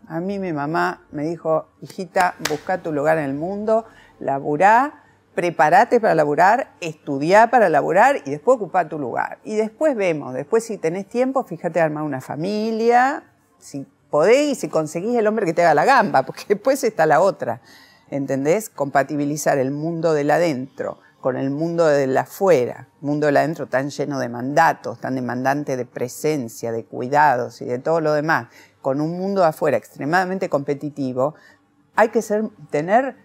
[0.09, 3.85] A mí mi mamá me dijo, hijita, busca tu lugar en el mundo,
[4.19, 5.05] laburá,
[5.35, 9.37] prepárate para laburar, estudiá para laburar y después ocupa tu lugar.
[9.45, 13.23] Y después vemos, después si tenés tiempo, fíjate armar una familia,
[13.57, 17.05] si podés y si conseguís el hombre que te haga la gamba, porque después está
[17.05, 17.61] la otra.
[18.11, 18.69] ¿Entendés?
[18.69, 24.19] Compatibilizar el mundo del adentro con el mundo del afuera, mundo del adentro tan lleno
[24.19, 29.17] de mandatos, tan demandante de presencia, de cuidados y de todo lo demás, con un
[29.17, 31.33] mundo de afuera extremadamente competitivo,
[31.95, 32.21] hay que
[32.69, 33.15] tener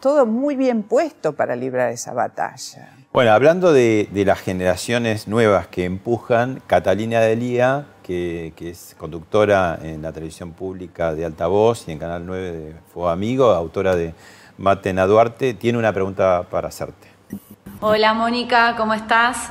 [0.00, 2.96] todo muy bien puesto para librar esa batalla.
[3.12, 10.02] Bueno, hablando de, las generaciones nuevas que empujan, Catalina Delía, que, que, es conductora en
[10.02, 14.14] la televisión pública de Altavoz y en Canal 9 de Fuego Amigo, autora de
[14.58, 17.09] Matena Duarte, tiene una pregunta para hacerte.
[17.82, 19.48] Hola Mónica, ¿cómo estás?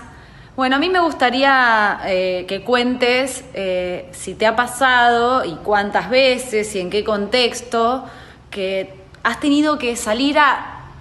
[0.55, 6.11] Bueno, a mí me gustaría eh, que cuentes eh, si te ha pasado y cuántas
[6.11, 8.05] veces y en qué contexto
[8.51, 10.91] que has tenido que salir a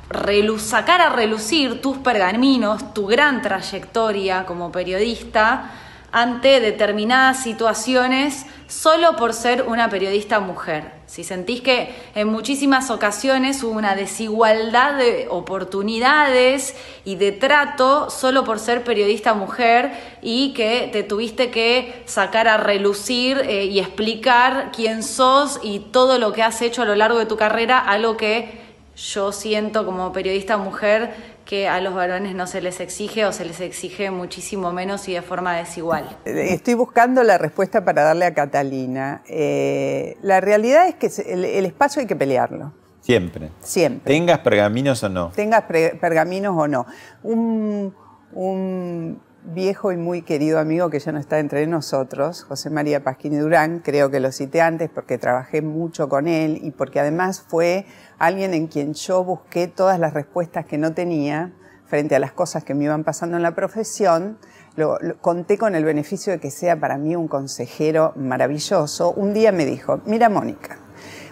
[0.56, 5.70] sacar a relucir tus pergaminos, tu gran trayectoria como periodista
[6.10, 10.98] ante determinadas situaciones solo por ser una periodista mujer.
[11.06, 18.44] Si sentís que en muchísimas ocasiones hubo una desigualdad de oportunidades y de trato solo
[18.44, 24.70] por ser periodista mujer y que te tuviste que sacar a relucir eh, y explicar
[24.74, 28.16] quién sos y todo lo que has hecho a lo largo de tu carrera, algo
[28.16, 33.32] que yo siento como periodista mujer que a los varones no se les exige o
[33.32, 36.04] se les exige muchísimo menos y de forma desigual.
[36.26, 39.22] Estoy buscando la respuesta para darle a Catalina.
[39.26, 42.74] Eh, la realidad es que el, espacio hay que pelearlo.
[43.00, 43.50] Siempre.
[43.60, 44.12] Siempre.
[44.12, 45.30] Tengas pergaminos o no.
[45.34, 46.84] Tengas pergaminos o no.
[47.22, 47.94] Un,
[48.34, 53.36] un viejo y muy querido amigo que ya no está entre nosotros, José María Pasquini
[53.36, 57.86] Durán, creo que lo cité antes porque trabajé mucho con él y porque además fue
[58.18, 61.52] alguien en quien yo busqué todas las respuestas que no tenía
[61.86, 64.38] frente a las cosas que me iban pasando en la profesión.
[64.76, 69.12] Lo, conté con el beneficio de que sea para mí un consejero maravilloso.
[69.12, 70.78] Un día me dijo, mira Mónica,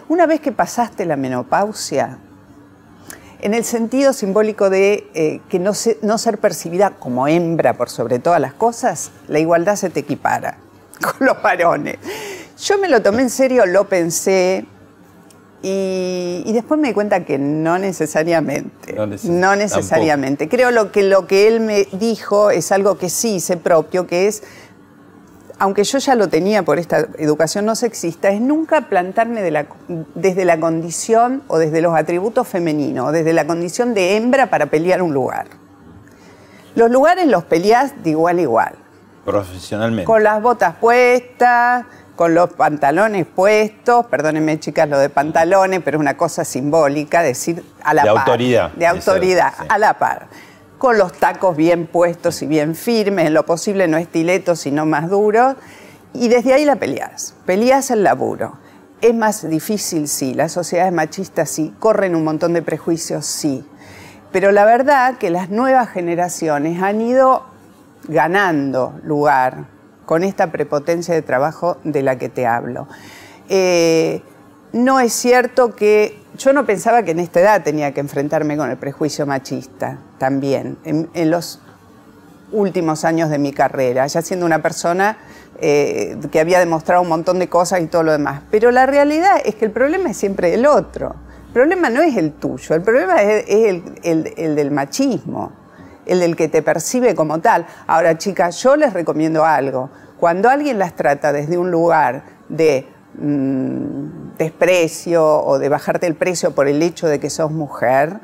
[0.09, 2.19] una vez que pasaste la menopausia,
[3.39, 8.17] en el sentido simbólico de eh, que no, no ser percibida como hembra por sobre
[8.17, 10.57] todas las cosas, la igualdad se te equipara
[11.01, 11.97] con los varones.
[12.59, 14.65] Yo me lo tomé en serio, lo pensé,
[15.63, 18.93] y, después me di cuenta que no necesariamente.
[19.23, 20.47] No, necesariamente.
[20.47, 24.27] Creo lo que lo que él me dijo es algo que sí hice propio, que
[24.27, 24.43] es,
[25.57, 29.41] aunque yo ya lo tenía por esta educación no sexista, es nunca plantarme
[30.13, 35.01] desde la condición o desde los atributos femeninos, desde la condición de hembra para pelear
[35.01, 35.47] un lugar.
[36.75, 38.75] Los lugares los peleás de igual a igual.
[39.25, 40.05] Profesionalmente.
[40.05, 41.85] Con las botas puestas,
[42.17, 47.63] con los pantalones puestos, perdónenme chicas lo de pantalones, pero es una cosa simbólica, decir
[47.83, 48.17] a la de par.
[48.17, 48.71] Autoridad.
[48.71, 50.27] De autoridad, a la par.
[50.79, 55.09] Con los tacos bien puestos y bien firmes, en lo posible no estiletos, sino más
[55.09, 55.55] duros.
[56.13, 57.35] Y desde ahí la peleas.
[57.45, 58.57] Peleas el laburo.
[58.99, 60.33] Es más difícil, sí.
[60.33, 61.71] Las sociedades machistas, sí.
[61.77, 63.63] Corren un montón de prejuicios, sí.
[64.31, 67.45] Pero la verdad que las nuevas generaciones han ido
[68.07, 69.76] ganando lugar
[70.07, 72.87] con esta prepotencia de trabajo de la que te hablo.
[73.49, 74.21] Eh,
[74.71, 78.71] no es cierto que yo no pensaba que en esta edad tenía que enfrentarme con
[78.71, 80.77] el prejuicio machista también.
[80.85, 81.59] En, los
[82.53, 85.17] últimos años de mi carrera, ya siendo una persona
[85.59, 88.43] eh, que había demostrado un montón de cosas y todo lo demás.
[88.49, 91.15] Pero la realidad es que el problema es siempre el otro.
[91.47, 93.43] El problema no es el tuyo, el problema es,
[94.03, 95.51] el, del machismo,
[96.07, 97.65] el del que te percibe como tal.
[97.87, 99.89] Ahora, chicas, yo les recomiendo algo.
[100.19, 102.87] Cuando alguien las trata desde un lugar de
[103.19, 108.19] mm, desprecio o de bajarte el precio por el hecho de que sos mujer,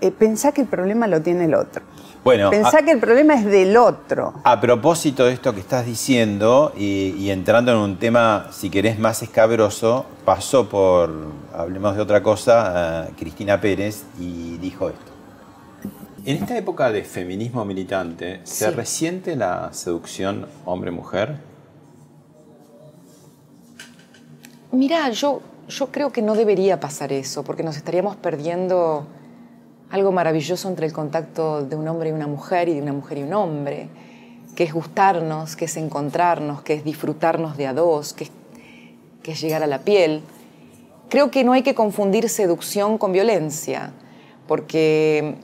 [0.00, 1.82] eh, pensá que el problema lo tiene el otro.
[2.24, 4.32] Bueno, Pensá que el problema es del otro.
[4.44, 9.22] A propósito de esto que estás diciendo y, entrando en un tema, si querés, más
[9.22, 11.10] escabroso, pasó por,
[11.52, 15.13] hablemos de otra cosa, Cristina Pérez y dijo esto.
[16.26, 21.36] En esta época de feminismo militante, ¿se resiente la seducción hombre-mujer?
[24.72, 29.06] Mira, yo, yo creo que no debería pasar eso, porque nos estaríamos perdiendo
[29.90, 33.18] algo maravilloso entre el contacto de un hombre y una mujer y de una mujer
[33.18, 33.88] y un hombre,
[34.56, 38.30] que es gustarnos, que es encontrarnos, que es disfrutarnos de a dos, que
[39.24, 40.22] es, llegar a la piel.
[41.10, 43.92] Creo que no hay que confundir seducción con violencia,
[44.48, 45.36] porque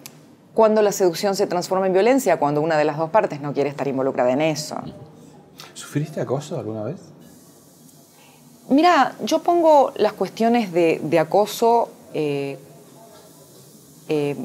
[0.54, 3.70] cuando la seducción se transforma en violencia, cuando una de las dos partes no quiere
[3.70, 4.76] estar involucrada en eso.
[5.74, 6.96] ¿Sufriste acoso alguna vez?
[8.68, 12.58] Mira, yo pongo las cuestiones de, acoso eh,
[14.08, 14.36] eh,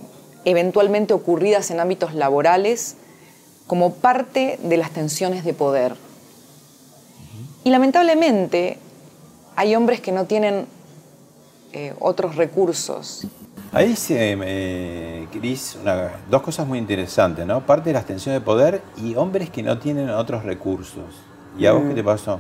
[0.46, 2.96] eventualmente ocurridas en ámbitos laborales
[3.68, 5.96] como parte de las tensiones de poder.
[7.64, 8.78] Y lamentablemente
[9.56, 10.68] hay hombres que no tienen
[11.74, 13.28] eh, otros recursos.
[13.76, 15.78] Ahí dice, eh, Cris,
[16.30, 17.66] dos cosas muy interesantes, ¿no?
[17.66, 21.04] Parte de las tensiones de poder y hombres que no tienen otros recursos.
[21.60, 22.40] ¿Y a vos qué te pasó?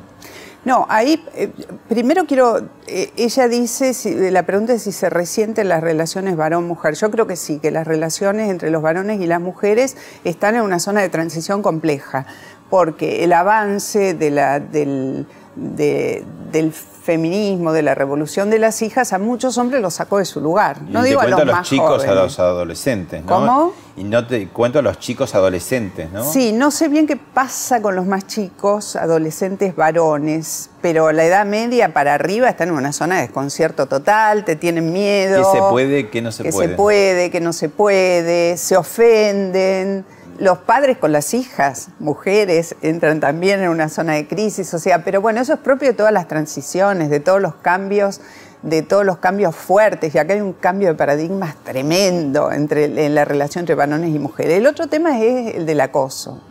[0.63, 1.51] No, ahí eh,
[1.89, 6.95] primero quiero, eh, ella dice, si, la pregunta es si se resienten las relaciones varón-mujer.
[6.95, 10.61] Yo creo que sí, que las relaciones entre los varones y las mujeres están en
[10.61, 12.25] una zona de transición compleja,
[12.69, 19.19] porque el avance de la, del, del feminismo, de la revolución de las hijas, a
[19.19, 20.81] muchos hombres los sacó de su lugar.
[20.81, 23.27] No digo a los, chicos, a los adolescentes, ¿no?
[23.27, 23.73] ¿Cómo?
[23.95, 26.23] Y no te cuento a los chicos adolescentes, ¿no?
[26.23, 31.45] Sí, no sé bien qué pasa con los más chicos, adolescentes varones, pero la edad
[31.45, 35.37] media para arriba están en una zona de desconcierto total, te tienen miedo.
[35.51, 36.67] ¿Qué se puede, qué no se puede?
[36.67, 40.05] Que se puede, que no se puede, se ofenden
[40.37, 45.03] los padres con las hijas, mujeres, entran también en una zona de crisis, o sea,
[45.03, 48.21] pero bueno, eso es propio de todas las transiciones, de todos los cambios,
[48.61, 53.15] de todos los cambios fuertes, y acá hay un cambio de paradigmas tremendo entre, en
[53.15, 54.57] la relación entre varones y mujeres.
[54.57, 56.41] El otro tema es el del acoso.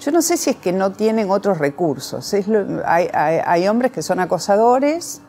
[0.00, 2.34] Yo no sé si es que no tienen otros recursos.
[2.86, 5.20] hay hombres que son acosadores,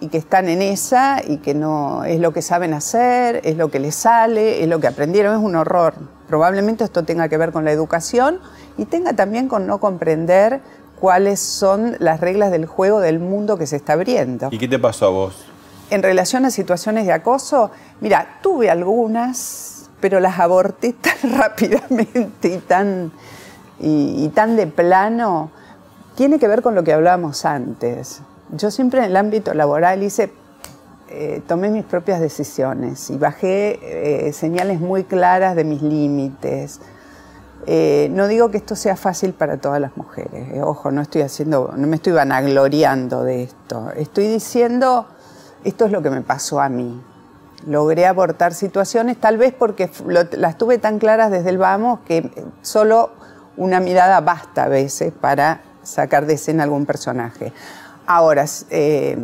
[0.00, 3.70] y que están en esa y que no es lo que saben hacer, es lo
[3.70, 5.94] que les sale, es lo que aprendieron, es un horror.
[6.26, 8.40] Probablemente esto tenga que ver con la educación
[8.78, 10.60] y tenga también con no comprender
[10.98, 14.48] cuáles son las reglas del juego del mundo que se está abriendo.
[14.50, 15.44] ¿Y qué te pasó a vos?
[15.90, 22.58] En relación a situaciones de acoso, mira, tuve algunas, pero las aborté tan rápidamente y
[22.58, 23.12] tan,
[23.78, 25.50] y, y tan de plano.
[26.14, 30.32] Tiene que ver con lo que hablábamos antes yo siempre en el ámbito laboral hice,
[31.08, 36.80] eh, tomé mis propias decisiones y bajé eh, señales muy claras de mis límites.
[37.66, 41.74] Eh, no digo que esto sea fácil para todas las mujeres, ojo, no estoy haciendo,
[41.76, 43.90] no me estoy vanagloriando de esto.
[43.96, 45.06] Estoy diciendo,
[45.64, 47.00] esto es lo que me pasó a mí.
[47.66, 52.30] Logré abortar situaciones, tal vez porque las tuve tan claras desde el vamos que
[52.62, 53.10] solo
[53.58, 57.52] una mirada basta a veces para sacar de escena algún personaje.
[58.12, 59.16] Ahora, eh,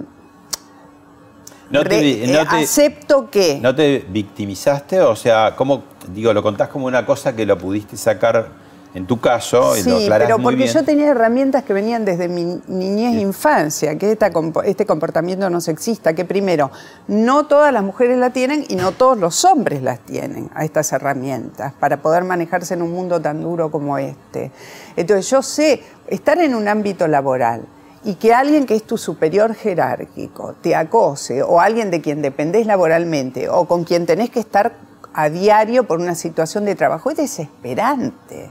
[1.71, 3.59] no te, eh, acepto que...
[3.61, 5.01] ¿No te victimizaste?
[5.01, 5.83] O sea, ¿cómo,
[6.15, 8.49] digo, lo contás como una cosa que lo pudiste sacar
[8.95, 12.61] en tu caso sí, y lo pero porque yo tenía herramientas que venían desde mi
[12.69, 14.17] niñez e infancia, que
[14.65, 16.71] este comportamiento no sexista, que primero,
[17.09, 20.93] no todas las mujeres la tienen y no todos los hombres las tienen a estas
[20.93, 24.53] herramientas para poder manejarse en un mundo tan duro como este.
[24.97, 27.67] Entonces yo sé, estar en un ámbito laboral,
[28.07, 32.65] y que alguien que es tu superior jerárquico te acose o alguien de quien dependés
[32.65, 34.75] laboralmente o con quien tenés que estar
[35.13, 38.49] a diario por una situación de trabajo es desesperante.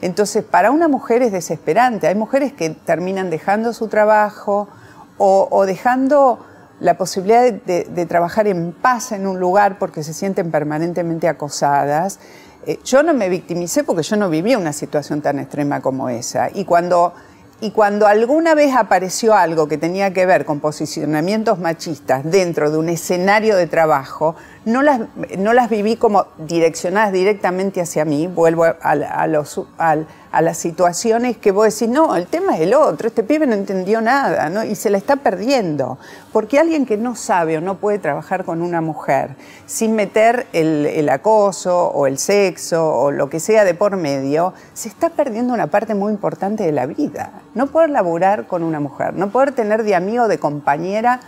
[0.00, 2.06] Entonces, para una mujer es desesperante.
[2.06, 4.68] Hay mujeres que terminan dejando su trabajo
[5.16, 6.46] o, dejando
[6.78, 12.20] la posibilidad de, trabajar en paz en un lugar porque se sienten permanentemente acosadas.
[12.64, 16.48] Eh, yo no me victimicé porque yo no vivía una situación tan extrema como esa.
[16.54, 17.12] Y cuando
[17.60, 22.78] Y cuando alguna vez apareció algo que tenía que ver con posicionamientos machistas dentro de
[22.78, 24.36] un escenario de trabajo,
[24.68, 25.00] no las,
[25.38, 31.72] no las viví como direccionadas directamente hacia mí, vuelvo a, a las situaciones que vos
[31.72, 34.62] decís, no, el tema es el otro, este pibe no entendió nada, ¿no?
[34.62, 35.98] y se la está perdiendo.
[36.32, 40.84] Porque alguien que no sabe o no puede trabajar con una mujer sin meter el,
[40.84, 45.54] el acoso o el sexo o lo que sea de por medio, se está perdiendo
[45.54, 47.30] una parte muy importante de la vida.
[47.54, 51.20] No poder laburar con una mujer, no poder tener de amigo, de compañera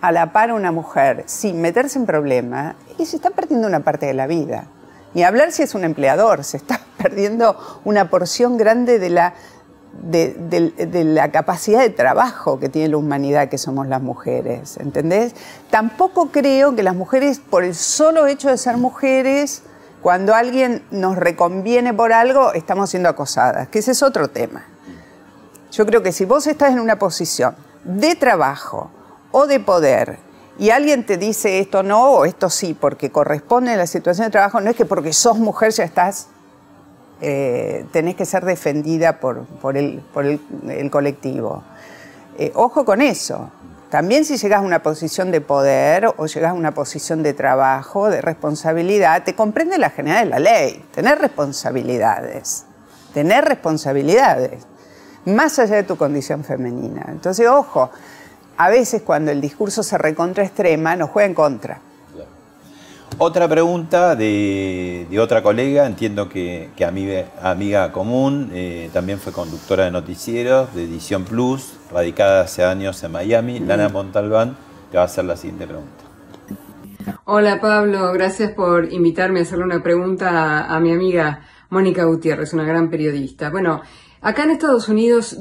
[0.00, 4.06] a la par una mujer sin meterse en problemas, y se está perdiendo una parte
[4.06, 4.66] de la vida.
[5.14, 9.34] Ni hablar si es un empleador, se está perdiendo una porción grande de la,
[10.02, 15.34] de, la capacidad de trabajo que tiene la humanidad que somos las mujeres, ¿entendés?
[15.70, 19.62] Tampoco creo que las mujeres, por el solo hecho de ser mujeres,
[20.02, 24.64] cuando alguien nos reconviene por algo, estamos siendo acosadas, que ese es otro tema.
[25.72, 28.90] Yo creo que si vos estás en una posición de trabajo
[29.38, 30.18] o de poder
[30.58, 34.30] y alguien te dice esto no o esto sí, porque corresponde a la situación de
[34.30, 36.28] trabajo, no es que porque sos mujer ya estás,
[37.20, 40.02] eh, tenés que ser defendida por, por, el,
[40.90, 41.62] colectivo.
[42.38, 43.50] Eh, ojo con eso.
[43.90, 48.08] También si llegas a una posición de poder o llegas a una posición de trabajo,
[48.08, 50.84] de responsabilidad, te comprende la general de la ley.
[50.94, 52.64] Tener responsabilidades.
[53.12, 54.66] Tener responsabilidades.
[55.26, 57.04] Más allá de tu condición femenina.
[57.08, 57.90] Entonces, ojo,
[58.56, 61.80] a veces cuando el discurso se recontra extrema, nos juega en contra.
[63.18, 69.90] Otra pregunta de, otra colega, entiendo que, amiga, amiga, común, eh, también fue conductora de
[69.90, 74.56] noticieros de Edición Plus, radicada hace años en Miami, Lana Montalbán,
[74.90, 76.04] te va a hacer la siguiente pregunta.
[77.24, 81.40] Hola Pablo, gracias por invitarme a hacerle una pregunta a mi amiga
[81.70, 83.48] Mónica Gutiérrez, una gran periodista.
[83.48, 83.80] Bueno,
[84.20, 85.38] acá en Estados Unidos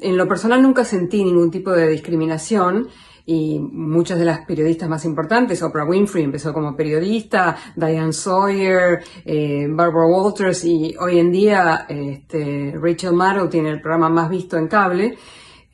[0.00, 2.88] en lo personal nunca sentí ningún tipo de discriminación
[3.30, 9.66] y muchas de las periodistas más importantes, Oprah Winfrey empezó como periodista, Diane Sawyer, eh,
[9.68, 14.68] Barbara Walters y hoy en día este, Rachel Maddow tiene el programa más visto en
[14.68, 15.18] cable.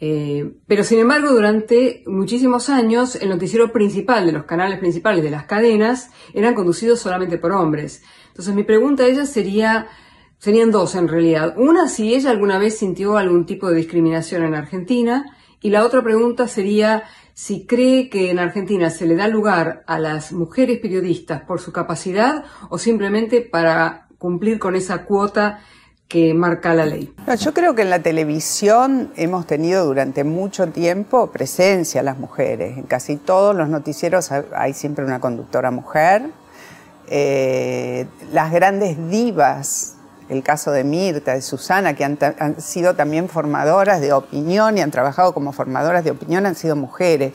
[0.00, 5.30] Eh, pero sin embargo, durante muchísimos años, el noticiero principal de los canales principales de
[5.30, 8.02] las cadenas eran conducidos solamente por hombres.
[8.28, 9.86] Entonces mi pregunta a ella sería,
[10.45, 11.55] Serían dos en realidad.
[11.57, 15.24] Una, si ella alguna vez sintió algún tipo de discriminación en Argentina.
[15.62, 19.99] Y la otra pregunta sería si cree que en Argentina se le da lugar a
[19.99, 25.61] las mujeres periodistas por su capacidad o simplemente para cumplir con esa cuota
[26.09, 27.14] que marca la ley.
[27.40, 32.76] yo creo que en la televisión hemos tenido durante mucho tiempo presencia las mujeres.
[32.76, 36.26] En casi todos los noticieros hay siempre una conductora mujer.
[37.07, 39.93] Eh, las grandes divas
[40.29, 42.18] el caso de Mirta, de Susana, que han,
[42.61, 47.33] sido también formadoras de opinión y han trabajado como formadoras de opinión, han sido mujeres.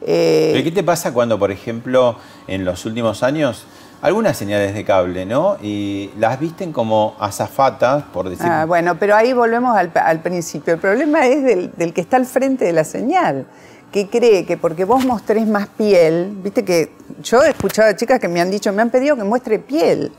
[0.00, 2.16] Eh, ¿Qué te pasa cuando, por ejemplo,
[2.48, 3.66] en los últimos años,
[4.00, 5.56] algunas señales de cable, ¿no?
[5.62, 8.46] Y las visten como azafatas, por decir.
[8.48, 10.74] Ah, bueno, pero ahí volvemos al, principio.
[10.74, 13.46] El problema es del, del, que está al frente de la señal,
[13.92, 16.90] que cree que porque vos mostrés más piel, viste que
[17.22, 20.10] yo he escuchado a chicas que me han dicho, me han pedido que muestre piel.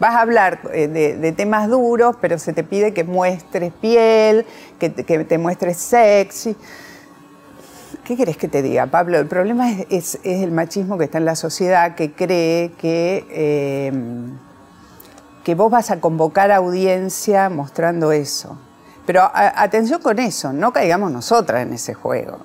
[0.00, 4.44] Vas a hablar eh, de, temas duros, pero se te pide que muestres piel,
[4.78, 6.56] que, te muestres sexy.
[8.04, 9.18] ¿Qué querés que te diga, Pablo?
[9.18, 14.36] El problema es, el machismo que está en la sociedad que cree que, em,
[15.44, 18.58] que vos vas a convocar audiencia mostrando eso.
[19.06, 22.38] Pero atención con eso, no caigamos nosotras en ese juego.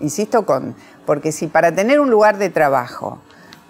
[0.00, 0.74] Insisto con,
[1.06, 3.18] porque si para tener un lugar de trabajo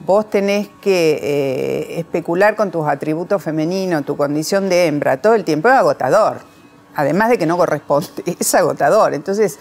[0.07, 5.45] vos tenés que eh, especular con tus atributos femeninos, tu condición de hembra, todo el
[5.45, 6.39] tiempo es agotador.
[6.95, 9.15] Además de que no corresponde, es agotador.
[9.15, 9.59] Entonces,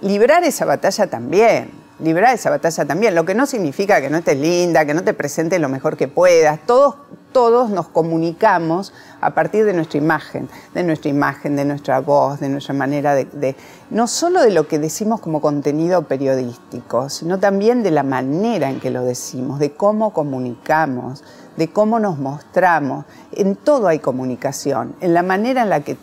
[0.00, 4.36] librar esa batalla también librar esa batalla también, lo que no significa que no estés
[4.36, 6.58] linda, que no te presentes lo mejor que puedas.
[6.66, 6.96] Todos,
[7.32, 12.48] todos nos comunicamos a partir de nuestra imagen, de nuestra imagen, de nuestra voz, de
[12.48, 13.56] nuestra manera de,
[13.90, 18.80] no solo de lo que decimos como contenido periodístico, sino también de la manera en
[18.80, 21.22] que lo decimos, de cómo comunicamos,
[21.56, 23.04] de cómo nos mostramos.
[23.30, 25.96] En todo hay comunicación, en la manera en la que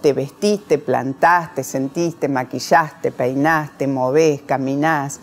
[0.00, 5.20] te vestiste, plantaste, sentiste, maquillaste, peinaste, movés, caminás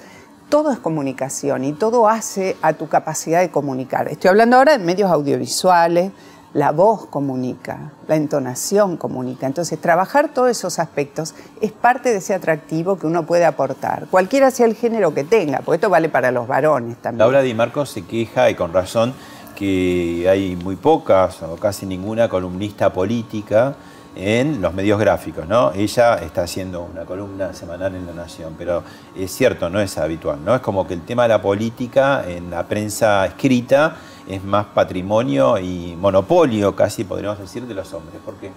[0.49, 4.07] todo es comunicación y todo hace a tu capacidad de comunicar.
[4.07, 6.11] Estoy hablando ahora de medios audiovisuales,
[6.53, 9.45] la voz comunica, la entonación comunica.
[9.45, 14.49] Entonces, trabajar todos esos aspectos es parte de ese atractivo que uno puede aportar, cualquiera
[14.51, 17.19] sea el género que tenga, porque esto vale para los varones también.
[17.19, 19.13] Laura Di Marco se queja, y con razón,
[19.55, 23.75] que hay muy pocas o casi ninguna columnista política
[24.17, 25.71] en los medios gráficos, ¿no?
[25.73, 28.83] Ella está haciendo una columna semanal en La Nación, pero
[29.15, 30.55] es cierto, no es habitual, ¿no?
[30.55, 33.95] Es como que el tema de la política en la prensa escrita
[34.27, 38.19] es más patrimonio y monopolio, casi podríamos decir, de los hombres.
[38.25, 38.51] ¿Por qué?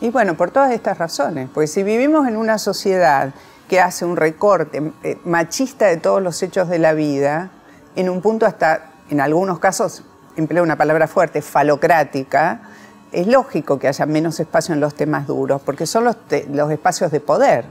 [0.00, 3.34] Y bueno, por todas estas razones, pues si vivimos en una sociedad
[3.68, 7.50] que hace un recorte eh, machista de todos los hechos de la vida,
[7.96, 10.04] en un punto hasta, en algunos casos,
[10.36, 12.62] empleo una palabra fuerte, falocrática,
[13.12, 16.16] es lógico que haya menos espacio en los temas duros, porque son los,
[16.52, 17.64] los espacios de poder.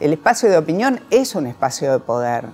[0.00, 2.44] El espacio de opinión es un espacio de poder.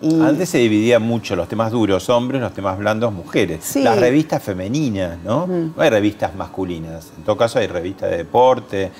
[0.00, 3.74] Antes se dividía mucho los temas duros, hombres, los temas blandos, mujeres.
[3.76, 5.46] Las revistas femeninas, ¿no?
[5.46, 7.08] No hay revistas masculinas.
[7.16, 8.92] En todo caso hay revistas de deporte,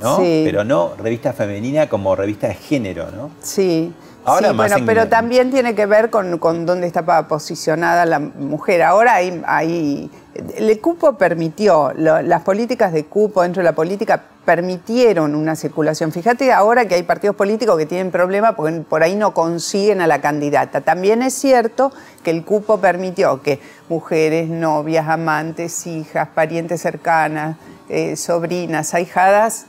[0.00, 0.18] ¿no?
[0.18, 3.30] Pero no revista femenina como revista de género, ¿no?
[3.42, 3.92] Sí.
[4.24, 8.82] Ahora bueno, pero también tiene que ver con, dónde está posicionada la mujer.
[8.82, 10.10] Ahora hay, hay
[10.56, 16.12] el cupo permitió, las políticas de cupo dentro de la política permitieron una circulación.
[16.12, 20.06] Fíjate ahora que hay partidos políticos que tienen problemas porque por ahí no consiguen a
[20.06, 20.80] la candidata.
[20.80, 27.56] También es cierto que el cupo permitió que mujeres, novias, amantes, hijas, parientes cercanas,
[27.88, 29.66] eh, sobrinas, ahijadas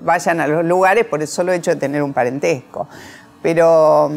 [0.00, 2.88] vayan a los lugares por el solo hecho de tener un parentesco.
[3.42, 4.10] Pero,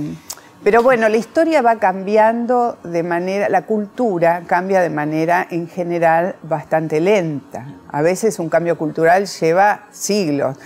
[0.66, 6.38] pero bueno, la historia va cambiando de manera, la cultura cambia de manera en general
[6.42, 7.68] bastante lenta.
[7.92, 10.58] A veces un cambio cultural lleva siglos.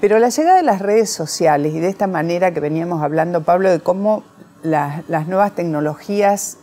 [0.00, 3.70] Pero la llegada de las redes sociales y de esta manera que veníamos hablando, Pablo,
[3.70, 4.24] de cómo
[4.62, 6.56] las nuevas tecnologías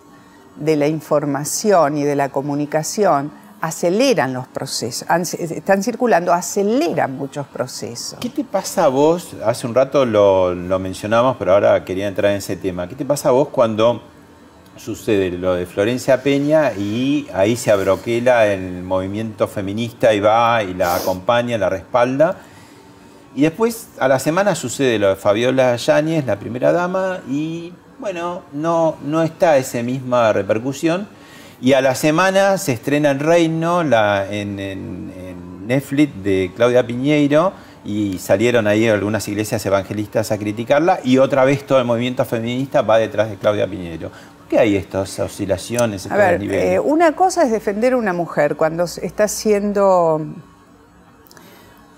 [0.56, 3.30] de la información y de la comunicación
[3.62, 5.08] aceleran los procesos,
[5.40, 8.18] están circulando, aceleran muchos procesos.
[8.20, 9.36] ¿Qué te pasa a vos?
[9.46, 12.88] Hace un rato lo, mencionamos, pero ahora quería entrar en ese tema.
[12.90, 14.02] ¿Qué te pasa a vos cuando
[14.78, 20.74] sucede lo de Florencia Peña y ahí se abroquela el movimiento feminista y va y
[20.74, 22.38] la acompaña, la respalda?
[23.36, 28.42] Y después a la semana sucede lo de Fabiola Yáñez, la primera dama, y bueno,
[28.54, 31.08] no, no está esa misma repercusión
[31.62, 35.12] y a la semana se estrena El Reino la, en,
[35.66, 37.54] Netflix de Claudia Piñeiro
[37.86, 42.82] y salieron ahí algunas iglesias evangelistas a criticarla y otra vez todo el movimiento feminista
[42.82, 44.10] va detrás de Claudia Piñeiro.
[44.10, 46.12] ¿Por qué hay estas oscilaciones?
[46.12, 50.26] A ver, eh, una cosa es defender a una mujer cuando está siendo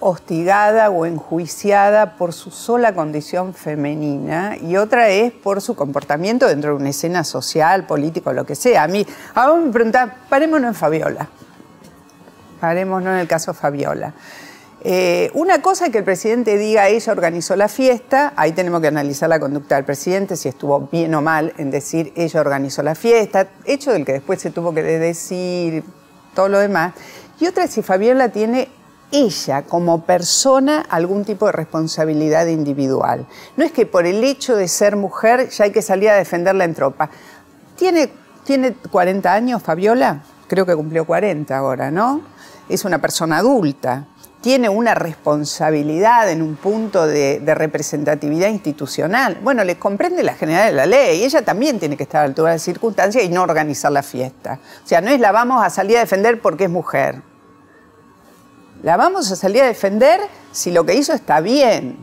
[0.03, 6.71] hostigada o enjuiciada por su sola condición femenina y otra es por su comportamiento dentro
[6.71, 8.83] de una escena social, político, lo que sea.
[8.83, 11.29] A mí, ahora me preguntan, parémonos en Fabiola.
[12.59, 14.13] Parémonos en el caso Fabiola.
[14.85, 18.87] Eh, una cosa es que el presidente diga ella organizó la fiesta, ahí tenemos que
[18.87, 22.93] analizar la conducta del presidente, si estuvo bien o mal en decir ella organizó la
[22.93, 25.85] fiesta, hecho del que después se tuvo que decir
[26.35, 26.93] todo lo demás.
[27.39, 28.67] Y otra es si Fabiola tiene
[29.13, 33.27] ella como persona algún tipo de responsabilidad individual.
[33.55, 36.65] No es que por el hecho de ser mujer ya hay que salir a defenderla
[36.65, 37.09] en tropa.
[37.77, 38.09] ¿Tiene,
[38.43, 40.23] tiene 40 años Fabiola?
[40.47, 42.21] Creo que cumplió 40 ahora, ¿no?
[42.67, 44.07] Es una persona adulta.
[44.41, 49.37] Tiene una responsabilidad en un punto de, representatividad institucional.
[49.41, 51.23] Bueno, le comprende la general de la ley.
[51.23, 54.03] Ella también tiene que estar a la altura de las circunstancias y no organizar la
[54.03, 54.59] fiesta.
[54.83, 57.21] O sea, no es la vamos a salir a defender porque es mujer
[58.83, 60.19] la vamos a salir a defender
[60.51, 61.97] si lo que hizo está bien.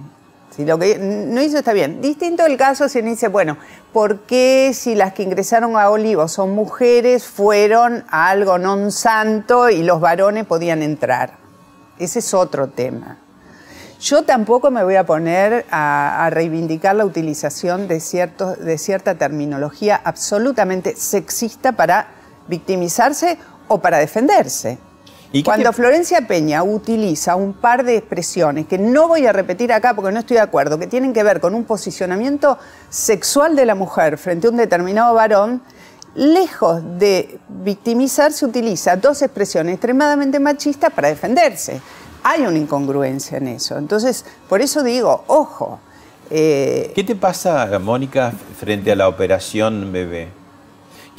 [0.50, 2.00] Si lo que no hizo está bien.
[2.00, 3.56] Distinto el caso si uno dice, bueno,
[3.92, 9.70] ¿por qué si las que ingresaron a Olivos son mujeres, fueron a algo non santo
[9.70, 11.38] y los varones podían entrar?
[11.98, 13.18] Ese es otro tema.
[14.00, 18.02] Yo tampoco me voy a poner a, reivindicar la utilización de,
[18.58, 22.08] de cierta terminología absolutamente sexista para
[22.48, 24.78] victimizarse o para defenderse.
[25.44, 30.10] Cuando Florencia Peña utiliza un par de expresiones que no voy a repetir acá porque
[30.10, 32.58] no estoy de acuerdo, que tienen que ver con un posicionamiento
[32.88, 35.62] sexual de la mujer frente a un determinado varón,
[36.16, 41.80] lejos de victimizarse utiliza dos expresiones extremadamente machistas para defenderse.
[42.24, 43.78] Hay una incongruencia en eso.
[43.78, 45.78] Entonces, por eso digo, ojo.
[46.28, 50.39] Eh, ¿Qué te pasa, Mónica, frente a la operación bebé?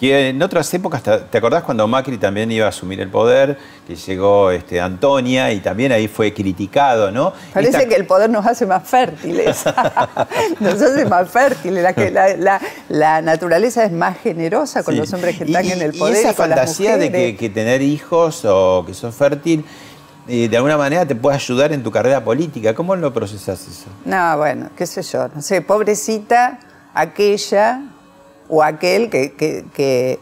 [0.01, 3.55] Que en otras épocas, ¿te acordás cuando Macri también iba a asumir el poder?
[3.85, 7.33] Que llegó este, Antonia y también ahí fue criticado, ¿no?
[7.53, 9.63] Parece que el poder nos hace más fértiles.
[10.59, 11.85] nos hace más fértiles.
[12.89, 16.15] La, naturaleza es más generosa con los hombres que están en el poder.
[16.15, 19.63] Y esa fantasía de que, tener hijos o que sos fértil
[20.27, 22.73] eh, de alguna manera te puede ayudar en tu carrera política.
[22.73, 23.85] ¿Cómo lo procesas eso?
[24.05, 26.57] No, bueno, qué sé yo, no sé, pobrecita
[26.95, 27.83] aquella
[28.51, 30.19] o aquel que, que,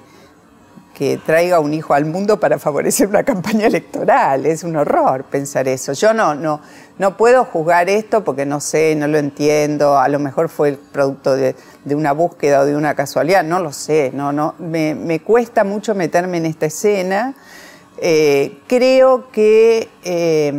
[1.00, 4.46] que traiga un hijo al mundo para favorecer una campaña electoral.
[4.46, 5.94] Es un horror pensar eso.
[5.94, 6.60] Yo no, no,
[6.98, 9.98] no puedo juzgar esto porque no sé, no lo entiendo.
[9.98, 11.56] A lo mejor fue el producto de,
[11.86, 13.46] una búsqueda o de una casualidad.
[13.46, 14.12] No lo sé.
[14.14, 14.56] No, no.
[14.60, 17.34] Me, cuesta mucho meterme en esta escena.
[18.02, 20.54] Eh, creo que eh,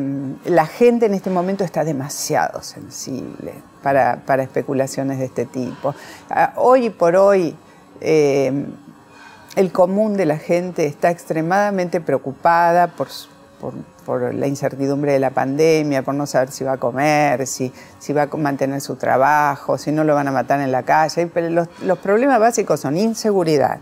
[0.44, 5.94] la gente en este momento está demasiado sensible para, especulaciones de este tipo.
[6.28, 7.56] Ah, hoy por hoy,
[8.02, 8.66] eh,
[9.56, 13.08] el común de la gente está extremadamente preocupada por,
[14.34, 17.72] la incertidumbre de la pandemia, por no saber si va a comer, si,
[18.12, 21.30] va a mantener su trabajo, si no lo van a matar en la calle.
[21.82, 23.80] Los problemas básicos son inseguridad,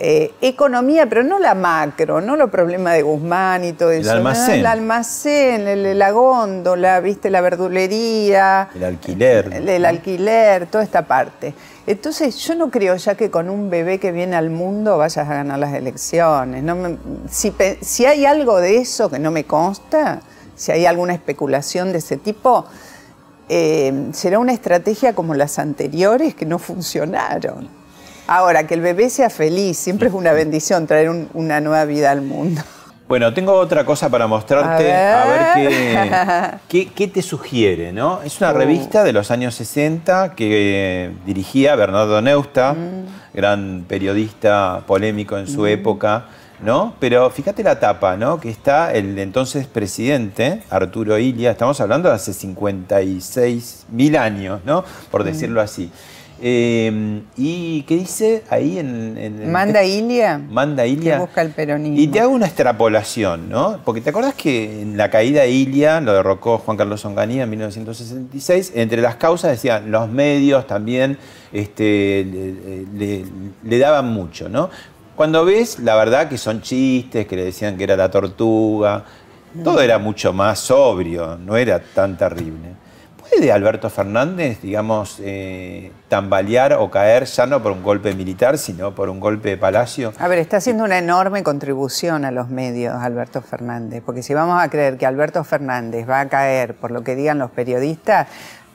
[0.00, 4.12] eh, economía, pero no la macro, no los problemas de Guzmán y todo eso.
[4.12, 4.60] El almacén.
[4.60, 8.68] El almacén, la góndola, viste, la verdulería.
[8.76, 9.52] El alquiler.
[9.52, 11.52] El, alquiler, toda esta parte.
[11.84, 15.34] Entonces, yo no creo ya que con un bebé que viene al mundo vayas a
[15.34, 16.62] ganar las elecciones.
[17.28, 20.20] si, hay algo de eso que no me consta,
[20.54, 22.66] si hay alguna especulación de ese tipo,
[23.48, 27.77] eh, será una estrategia como las anteriores que no funcionaron.
[28.28, 32.20] Ahora, que el bebé sea feliz, siempre es una bendición traer una nueva vida al
[32.20, 32.60] mundo.
[33.08, 38.20] Bueno, tengo otra cosa para mostrarte, a ver, qué, te sugiere, ¿no?
[38.22, 38.54] Es una uh.
[38.54, 43.34] revista de los años 60 que dirigía Bernardo Neusta, mm.
[43.34, 45.68] gran periodista polémico en su mm.
[45.68, 46.26] época,
[46.60, 46.96] ¿no?
[47.00, 48.38] Pero fíjate la tapa, ¿no?
[48.38, 54.84] Que está el entonces presidente, Arturo Ilia, estamos hablando de hace 56 mil años, ¿no?
[55.10, 55.24] Por mm.
[55.24, 55.90] decirlo así.
[56.40, 60.38] Eh, ¿Y qué dice ahí en, Manda Ilia.
[60.38, 61.18] Manda Ilia.
[61.18, 61.98] busca el peronismo.
[61.98, 63.80] Y te hago una extrapolación, ¿no?
[63.84, 67.50] Porque te acordás que en la caída de Ilia lo derrocó Juan Carlos Onganía en
[67.50, 68.72] 1966.
[68.76, 71.18] Entre las causas decían los medios también
[71.52, 72.24] este,
[72.94, 74.70] le, daban mucho, ¿no?
[75.16, 79.04] Cuando ves, la verdad que son chistes, que le decían que era la tortuga,
[79.64, 82.87] todo era mucho más sobrio, no era tan terrible.
[83.30, 88.94] ¿Puede Alberto Fernández, digamos, eh, tambalear o caer ya no por un golpe militar, sino
[88.94, 90.12] por un golpe de palacio?
[90.18, 94.62] A ver, está haciendo una enorme contribución a los medios Alberto Fernández, porque si vamos
[94.62, 98.28] a creer que Alberto Fernández va a caer por lo que digan los periodistas,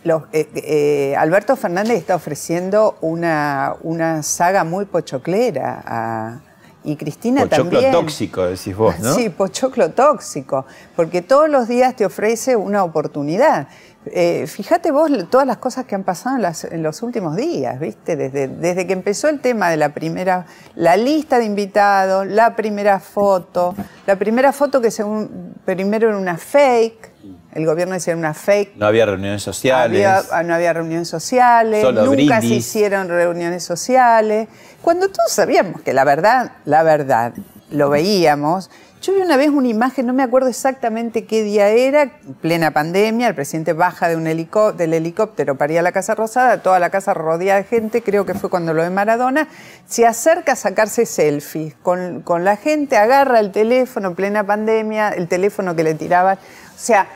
[0.05, 6.39] eh, eh, Alberto Fernández está ofreciendo una, una saga muy pochoclera a
[6.83, 7.83] y Cristina también.
[7.83, 9.13] Pochoclo tóxico, decís vos, ¿no?
[9.13, 13.67] Sí, pochoclo tóxico, porque todos los días te ofrece una oportunidad.
[14.07, 16.37] Eh, fíjate vos todas las cosas que han pasado
[16.71, 18.15] en, los últimos días, ¿viste?
[18.15, 20.45] Desde, desde, que empezó el tema de la primera,
[20.75, 23.75] la lista de invitados, la primera foto,
[24.05, 27.11] la primera foto que según, primero era una fake,
[27.53, 28.75] el gobierno decía una fake.
[28.75, 30.05] No había reuniones sociales.
[30.31, 34.49] Ah, no había reuniones sociales, nunca se hicieron reuniones sociales.
[34.81, 37.33] Cuando todos sabíamos que la verdad, la verdad,
[37.69, 38.69] lo veíamos,
[39.03, 43.27] yo vi una vez una imagen, no me acuerdo exactamente qué día era, plena pandemia,
[43.27, 46.89] el presidente baja de un del helicóptero para ir a la Casa Rosada, toda la
[46.89, 49.49] casa rodeada de gente, creo que fue cuando lo de Maradona,
[49.85, 55.27] se acerca a sacarse selfies con, con la gente, agarra el teléfono, plena pandemia, el
[55.27, 56.37] teléfono que le tiraban.
[56.37, 57.07] O sea,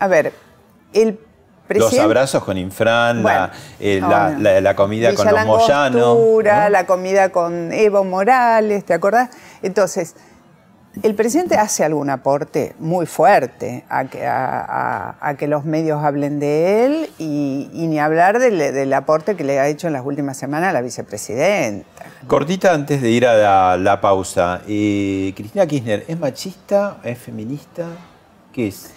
[0.00, 0.32] a ver,
[0.92, 1.20] el
[1.68, 3.24] Presidente, los abrazos con Infran,
[3.80, 6.18] eh, la, comida con los Moyanos.
[6.44, 9.30] La comida con Evo Morales, ¿te acordás?
[9.62, 10.14] Entonces,
[11.02, 16.84] el presidente hace algún aporte muy fuerte a que, a, que los medios hablen de
[16.84, 20.80] él y, ni hablar del, aporte que le ha hecho en las últimas semanas la
[20.80, 22.04] vicepresidenta.
[22.26, 24.62] Cortita antes de ir a la, pausa.
[24.68, 26.98] Eh, Cristina Kirchner, ¿es machista?
[27.02, 27.86] ¿Es feminista?
[28.52, 28.92] ¿Qué es?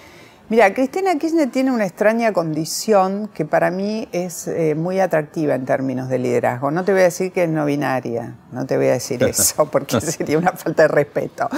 [0.50, 5.66] Mira, Cristina Kirchner tiene una extraña condición que para mí es eh, muy atractiva en
[5.66, 6.72] términos de liderazgo.
[6.72, 9.66] No te voy a decir que es no binaria, no te voy a decir eso
[9.66, 11.50] porque sería una falta de respeto.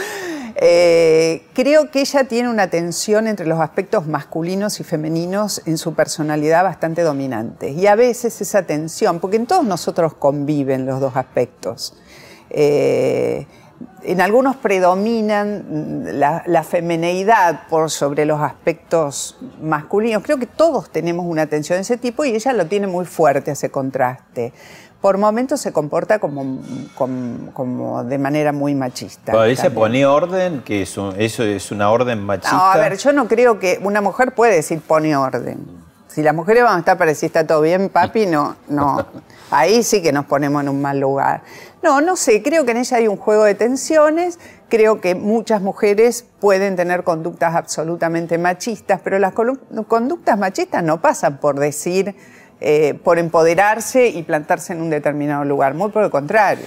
[0.55, 5.93] Eh, creo que ella tiene una tensión entre los aspectos masculinos y femeninos en su
[5.93, 7.69] personalidad bastante dominante.
[7.69, 11.95] Y a veces esa tensión, porque en todos nosotros conviven los dos aspectos.
[12.49, 13.45] Eh,
[14.03, 20.23] en algunos predominan la, la, femineidad por sobre los aspectos masculinos.
[20.23, 23.51] Creo que todos tenemos una tensión de ese tipo y ella lo tiene muy fuerte,
[23.51, 24.53] ese contraste.
[25.01, 26.59] Por momentos se comporta como,
[27.53, 29.31] como, de manera muy machista.
[29.31, 32.57] Pero dice pone orden, que eso, eso es una orden machista.
[32.57, 35.65] No, a ver, yo no creo que una mujer puede decir pone orden.
[36.09, 39.05] Si las mujeres van a estar para decir está todo bien, papi, no, no.
[39.51, 41.43] Ahí sí que nos ponemos en un mal lugar.
[41.81, 45.61] No, no sé, creo que en ella hay un juego de tensiones, creo que muchas
[45.61, 52.15] mujeres pueden tener conductas absolutamente machistas, pero las conductas machistas no pasan por decir,
[52.59, 56.65] eh, por empoderarse y plantarse en un determinado lugar, muy por el contrario.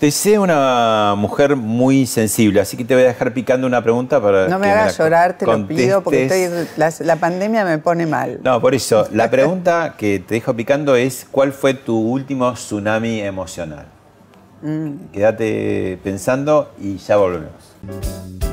[0.00, 4.20] Te sé una mujer muy sensible, así que te voy a dejar picando una pregunta
[4.20, 8.06] para No me hagas llorar, te lo pido, porque estoy- la, la pandemia me pone
[8.06, 8.40] mal.
[8.42, 13.20] No, por eso, la pregunta que te dejo picando es, ¿cuál fue tu último tsunami
[13.20, 13.86] emocional?
[15.12, 18.51] Quédate pensando y ya volvemos.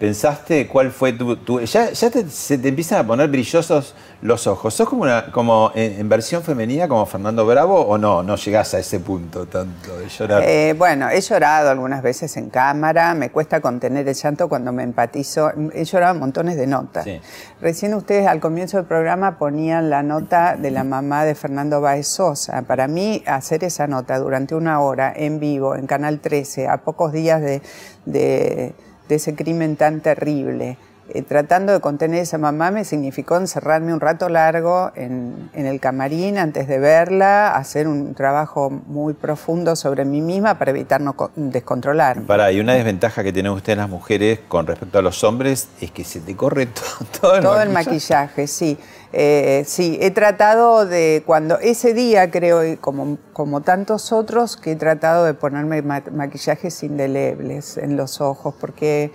[0.00, 1.36] ¿Pensaste cuál fue tu...
[1.36, 4.72] tu- ya ya te- se te empiezan a poner brillosos los ojos.
[4.74, 8.22] ¿Sos como, una, como en, en versión femenina como Fernando Bravo o no?
[8.22, 10.42] No llegás a ese punto tanto de llorar.
[10.44, 14.82] Eh, bueno, he llorado algunas veces en cámara, me cuesta contener el llanto cuando me
[14.84, 15.52] empatizo.
[15.74, 17.04] He llorado montones de notas.
[17.04, 17.20] Sí.
[17.60, 22.08] Recién ustedes al comienzo del programa ponían la nota de la mamá de Fernando Baez
[22.08, 22.62] Sosa.
[22.62, 27.12] Para mí, hacer esa nota durante una hora en vivo en Canal 13, a pocos
[27.12, 27.60] días de,
[28.06, 28.74] de-
[29.10, 30.78] de ese crimen tan terrible,
[31.12, 35.66] eh, tratando de contener a esa mamá me significó encerrarme un rato largo en, en
[35.66, 41.00] el camarín antes de verla, hacer un trabajo muy profundo sobre mí misma para evitar
[41.00, 42.22] no co- descontrolarme.
[42.26, 45.90] Pará, y una desventaja que tienen ustedes las mujeres con respecto a los hombres es
[45.90, 48.36] que se te corre todo, todo el Todo el maquillaje.
[48.36, 48.78] maquillaje, sí.
[49.12, 54.76] Eh, sí, he tratado de, cuando ese día creo, como, como tantos otros, que he
[54.76, 59.10] tratado de ponerme ma- maquillajes indelebles en los ojos, porque,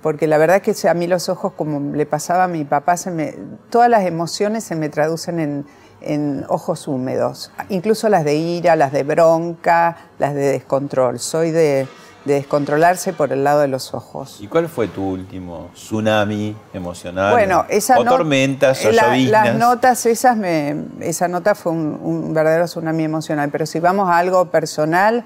[0.00, 2.96] porque la verdad es que a mí los ojos, como le pasaba a mi papá,
[2.96, 3.34] se me,
[3.68, 5.66] todas las emociones se me traducen en,
[6.00, 11.18] en ojos húmedos, incluso las de ira, las de bronca, las de descontrol.
[11.18, 11.86] Soy de,
[12.24, 14.38] de descontrolarse por el lado de los ojos.
[14.40, 17.32] ¿Y cuál fue tu último tsunami emocional?
[17.32, 19.14] Bueno, esa O no- tormentas, o la-.
[19.16, 23.50] Las notas esas, me, esa nota fue un, un verdadero tsunami emocional.
[23.50, 25.24] Pero si vamos a algo personal,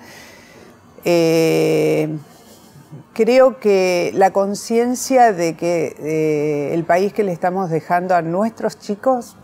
[1.04, 2.18] eh,
[3.14, 8.78] creo que la conciencia de que eh, el país que le estamos dejando a nuestros
[8.78, 9.36] chicos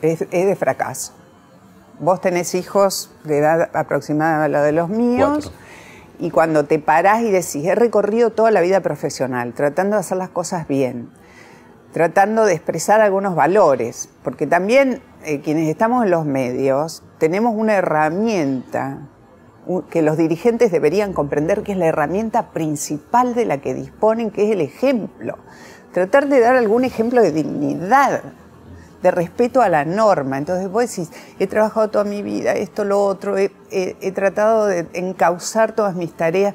[0.00, 1.12] es, es de fracaso.
[2.00, 5.30] Vos tenés hijos de edad aproximada a la de los míos.
[5.44, 5.61] Cuatro.
[6.22, 10.18] Y cuando te parás y decís, he recorrido toda la vida profesional, tratando de hacer
[10.18, 11.10] las cosas bien,
[11.92, 17.74] tratando de expresar algunos valores, porque también eh, quienes estamos en los medios tenemos una
[17.74, 19.08] herramienta
[19.90, 24.44] que los dirigentes deberían comprender que es la herramienta principal de la que disponen, que
[24.44, 25.38] es el ejemplo.
[25.92, 28.22] Tratar de dar algún ejemplo de dignidad,
[29.02, 30.38] de respeto a la norma.
[30.38, 33.50] Entonces vos decís, he trabajado toda mi vida, esto, lo otro, he,
[34.14, 36.54] tratado de encauzar todas mis tareas.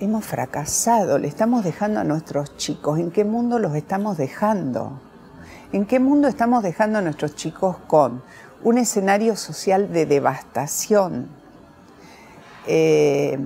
[0.00, 2.98] Hemos fracasado, le estamos dejando a nuestros chicos.
[2.98, 5.00] ¿En qué mundo los estamos dejando?
[5.72, 8.22] ¿En qué mundo estamos dejando a nuestros chicos con
[8.62, 11.28] un escenario social de devastación?
[12.66, 13.38] Eh,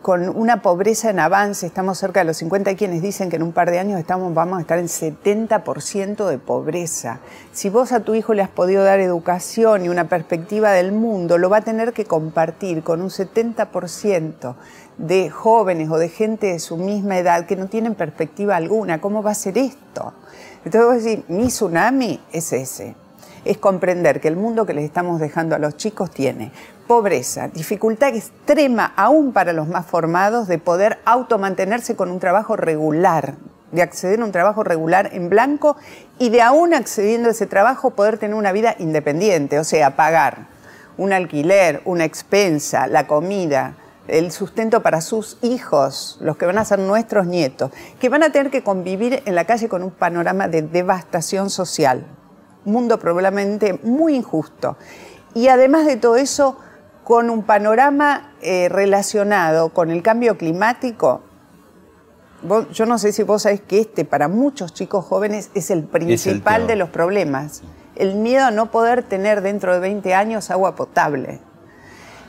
[0.00, 3.44] con una pobreza en avance, estamos cerca de los 50, hay quienes dicen que en
[3.44, 7.20] un par de años estamos, vamos a estar en 70% de pobreza.
[7.52, 11.38] Si vos a tu hijo le has podido dar educación y una perspectiva del mundo,
[11.38, 14.56] lo va a tener que compartir con un 70%
[14.98, 19.00] de jóvenes o de gente de su misma edad que no tienen perspectiva alguna.
[19.00, 20.12] ¿Cómo va a ser esto?
[20.64, 22.96] Entonces vos decís, mi tsunami es ese
[23.44, 26.52] es comprender que el mundo que les estamos dejando a los chicos tiene
[26.86, 33.34] pobreza, dificultad extrema aún para los más formados de poder automantenerse con un trabajo regular,
[33.70, 35.76] de acceder a un trabajo regular en blanco
[36.18, 40.48] y de aún accediendo a ese trabajo poder tener una vida independiente, o sea, pagar
[40.98, 43.74] un alquiler, una expensa, la comida,
[44.08, 48.30] el sustento para sus hijos, los que van a ser nuestros nietos, que van a
[48.30, 52.04] tener que convivir en la calle con un panorama de devastación social
[52.64, 54.76] mundo probablemente muy injusto.
[55.34, 56.56] Y además de todo eso,
[57.04, 61.22] con un panorama eh, relacionado con el cambio climático,
[62.42, 65.84] vos- yo no sé si vos sabés que este para muchos chicos jóvenes es el
[65.84, 66.66] principal tema.
[66.68, 67.62] de los problemas.
[67.96, 71.40] El miedo a no poder tener dentro de 20 años agua potable.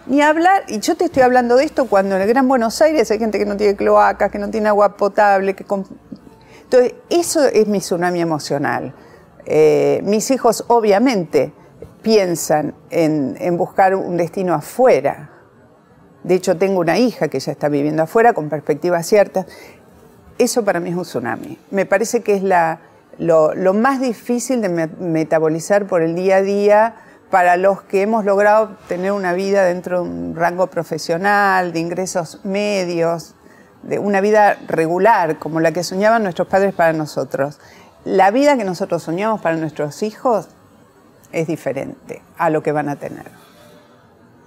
[0.05, 3.09] Ni hablar, y yo te estoy hablando de esto cuando en el Gran Buenos Aires
[3.11, 5.63] hay gente que no tiene cloacas, que no tiene agua potable, que...
[5.63, 8.93] Entonces, eso es mi tsunami emocional.
[9.46, 11.54] Eh, mis hijos obviamente
[12.02, 15.30] piensan en, buscar un destino afuera.
[16.24, 19.46] De hecho, tengo una hija que ya está viviendo afuera con perspectivas ciertas.
[20.38, 21.58] Eso para mí es un tsunami.
[21.72, 22.44] Me parece que es
[23.20, 26.96] lo, más difícil de me- metabolizar por el día a día
[27.30, 32.39] para los que hemos logrado tener una vida dentro de un rango profesional, de ingresos
[32.46, 33.36] medios.
[33.84, 37.60] de una vida regular, como la que soñaban nuestros padres para nosotros.
[38.06, 40.47] La vida que nosotros soñamos para nuestros hijos
[41.32, 43.26] es diferente a lo que van a tener.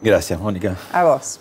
[0.02, 0.76] Gracias, Mónica.
[0.92, 1.40] A vos.